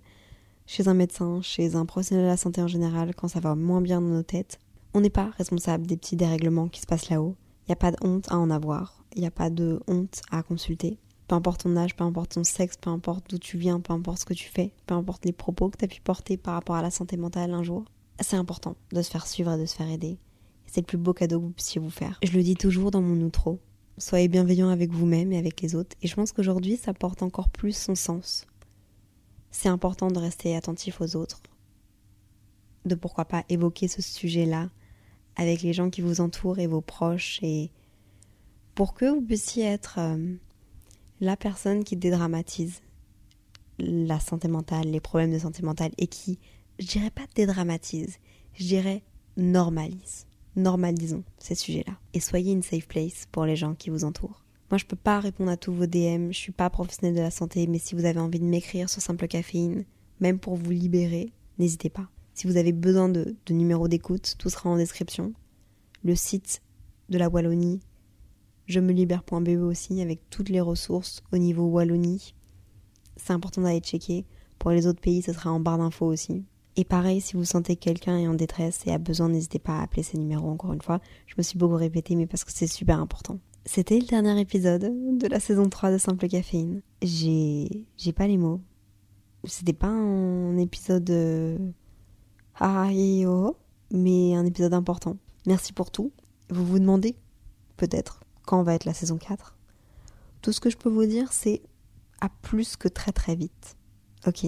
[0.66, 3.82] chez un médecin, chez un professionnel de la santé en général, quand ça va moins
[3.82, 4.60] bien dans nos têtes.
[4.94, 7.36] On n'est pas responsable des petits dérèglements qui se passent là-haut.
[7.64, 10.22] Il n'y a pas de honte à en avoir, il n'y a pas de honte
[10.32, 11.00] à consulter.
[11.28, 14.20] Peu importe ton âge, peu importe ton sexe, peu importe d'où tu viens, peu importe
[14.20, 16.76] ce que tu fais, peu importe les propos que tu as pu porter par rapport
[16.76, 17.86] à la santé mentale un jour,
[18.20, 20.18] c'est important de se faire suivre et de se faire aider.
[20.68, 22.20] C'est le plus beau cadeau que vous puissiez vous faire.
[22.24, 23.60] Je le dis toujours dans mon outro.
[23.98, 25.96] Soyez bienveillant avec vous-même et avec les autres.
[26.02, 28.46] Et je pense qu'aujourd'hui, ça porte encore plus son sens.
[29.52, 31.42] C'est important de rester attentif aux autres.
[32.86, 34.70] De pourquoi pas évoquer ce sujet-là
[35.38, 37.72] avec les gens qui vous entourent et vos proches et
[38.74, 40.36] pour que vous puissiez être euh,
[41.22, 42.82] la personne qui dédramatise
[43.80, 46.40] la santé mentale, les problèmes de santé mentale et qui,
[46.80, 48.18] je dirais pas dédramatise,
[48.54, 49.04] je dirais
[49.38, 50.28] normalise.
[50.56, 54.44] Normalisons ces sujets-là et soyez une safe place pour les gens qui vous entourent.
[54.72, 57.32] Moi, je peux pas répondre à tous vos DM, je suis pas professionnelle de la
[57.32, 59.86] santé, mais si vous avez envie de m'écrire sur Simple Caféine,
[60.20, 62.08] même pour vous libérer, n'hésitez pas.
[62.34, 65.34] Si vous avez besoin de, de numéros d'écoute, tout sera en description.
[66.04, 66.62] Le site
[67.10, 67.80] de la Wallonie
[68.68, 72.34] je me libère.be aussi avec toutes les ressources au niveau Wallonie.
[73.16, 74.26] C'est important d'aller checker.
[74.58, 76.44] Pour les autres pays, ce sera en barre d'infos aussi.
[76.78, 79.80] Et pareil, si vous sentez que quelqu'un est en détresse et a besoin, n'hésitez pas
[79.80, 81.00] à appeler ces numéros encore une fois.
[81.28, 83.40] Je me suis beaucoup répétée, mais parce que c'est super important.
[83.66, 86.82] C'était le dernier épisode de la saison 3 de Simple Caféine.
[87.02, 88.62] J'ai, j'ai pas les mots.
[89.46, 91.10] C'était pas un épisode
[92.58, 92.90] ah,
[93.92, 95.18] mais un épisode important.
[95.46, 96.12] Merci pour tout.
[96.50, 97.16] Vous vous demandez,
[97.76, 99.56] peut-être, quand va être la saison 4.
[100.42, 101.62] Tout ce que je peux vous dire, c'est
[102.22, 103.76] à plus que très très vite.
[104.26, 104.46] Ok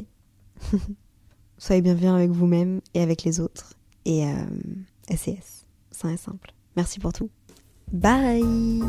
[1.57, 3.73] Soyez bienveillants avec vous-même et avec les autres.
[4.05, 6.53] Et euh, SES, sain et simple.
[6.75, 7.29] Merci pour tout.
[7.91, 8.81] Bye